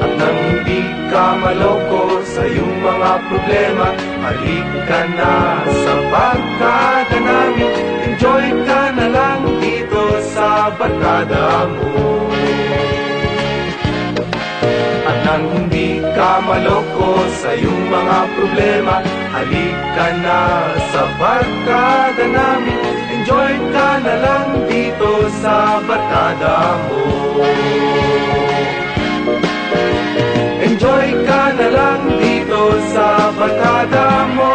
At 0.03 0.11
nang 0.19 0.39
hindi 0.51 0.83
ka 1.07 1.39
maloko 1.39 2.19
sa 2.27 2.43
iyong 2.43 2.77
mga 2.83 3.11
problema 3.31 3.87
Halika 4.27 5.01
na 5.15 5.33
sa 5.63 5.93
barkada 6.11 7.17
namin. 7.23 7.71
Enjoy 8.11 8.45
ka 8.67 8.91
na 8.91 9.07
lang 9.07 9.41
dito 9.63 10.03
sa 10.35 10.67
barkada 10.75 11.63
mo. 11.71 12.27
At 15.07 15.17
nang 15.23 15.47
hindi 15.47 16.03
ka 16.11 16.43
maloko 16.43 17.23
sa 17.39 17.55
iyong 17.55 17.87
mga 17.87 18.19
problema 18.35 18.95
Halika 19.31 20.07
na 20.19 20.39
sa 20.91 21.01
barkada 21.15 22.25
namin 22.27 22.82
Enjoy 23.23 23.55
ka 23.71 24.03
na 24.03 24.15
lang 24.19 24.67
dito 24.67 25.11
sa 25.39 25.79
barkada 25.87 26.75
mo 26.75 27.03
Enjoy 30.59 31.07
ka 31.23 31.43
na 31.55 31.67
lang 31.71 32.01
dito 32.19 32.61
sa 32.91 33.31
barkada 33.31 34.07
mo 34.27 34.51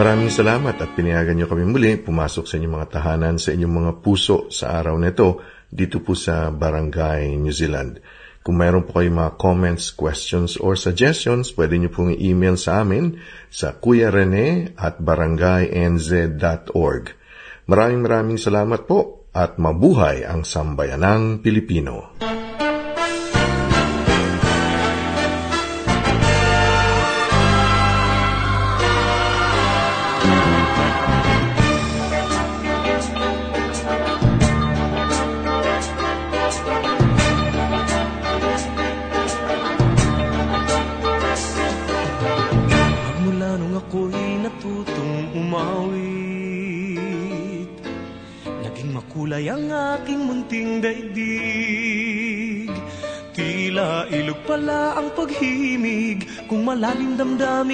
Maraming 0.00 0.32
salamat 0.32 0.80
at 0.80 0.96
pinayagan 0.96 1.36
niyo 1.36 1.44
kami 1.44 1.68
muli 1.68 2.00
pumasok 2.00 2.48
sa 2.48 2.56
inyong 2.56 2.72
mga 2.80 2.88
tahanan 2.88 3.36
sa 3.36 3.52
inyong 3.52 3.74
mga 3.84 3.92
puso 4.00 4.48
sa 4.48 4.80
araw 4.80 4.96
na 4.96 5.12
ito 5.12 5.44
dito 5.68 6.00
po 6.00 6.16
sa 6.16 6.48
Barangay 6.48 7.36
New 7.36 7.52
Zealand. 7.52 8.00
Kung 8.42 8.58
mayroon 8.58 8.82
po 8.82 8.98
kayong 8.98 9.22
mga 9.22 9.38
comments, 9.38 9.94
questions, 9.94 10.58
or 10.58 10.74
suggestions, 10.74 11.54
pwede 11.54 11.78
niyo 11.78 11.94
pong 11.94 12.10
i-email 12.10 12.58
sa 12.58 12.82
amin 12.82 13.22
sa 13.54 13.78
kuyarene 13.78 14.74
at 14.74 14.98
barangaynz.org. 14.98 17.04
Maraming 17.70 18.02
maraming 18.02 18.42
salamat 18.42 18.90
po 18.90 19.30
at 19.30 19.62
mabuhay 19.62 20.26
ang 20.26 20.42
sambayanang 20.42 21.38
Pilipino. 21.38 22.18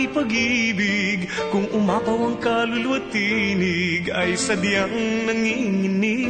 Damdami 0.09 0.17
pag-ibig. 0.17 1.29
Kung 1.53 1.69
umapaw 1.73 2.33
ang 2.33 2.37
kaluluwa 2.41 3.01
tinig 3.13 4.09
Ay 4.11 4.37
sadyang 4.37 5.27
nanginginig. 5.29 6.25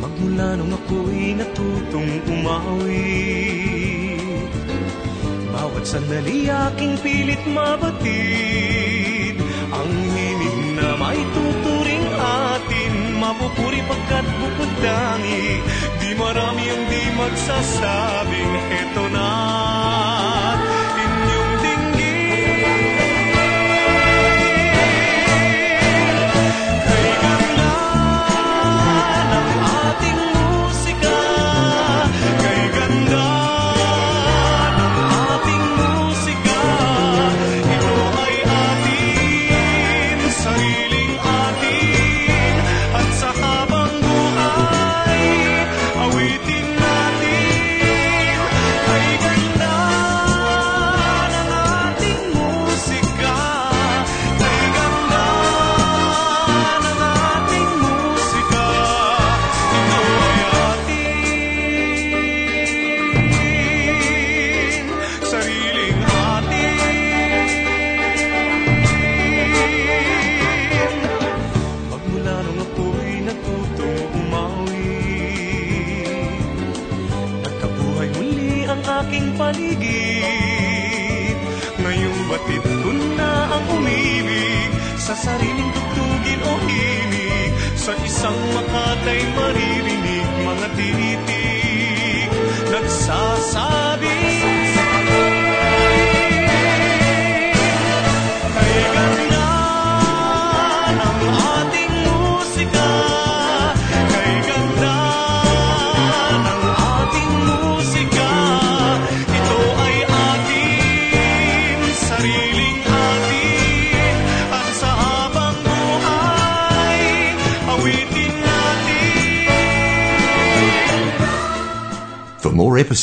Magmula 0.00 0.56
nung 0.56 0.72
ako'y 0.72 1.36
natutong 1.36 2.20
umawit 2.28 4.20
Bawat 5.50 5.84
sandali 5.84 6.48
aking 6.48 6.96
pilit 7.04 7.42
mabatid. 7.48 9.36
Ang 9.70 9.92
himig 10.16 10.56
na 10.76 10.98
may 10.98 11.20
tuturing 11.30 12.06
atin 12.20 12.92
Mapupuri 13.22 13.80
pagkat 13.86 14.26
bupudangi 14.26 15.62
Di 16.02 16.10
marami 16.18 16.49
magsasabing 17.18 18.54
Eto 18.70 19.04
na 19.10 19.39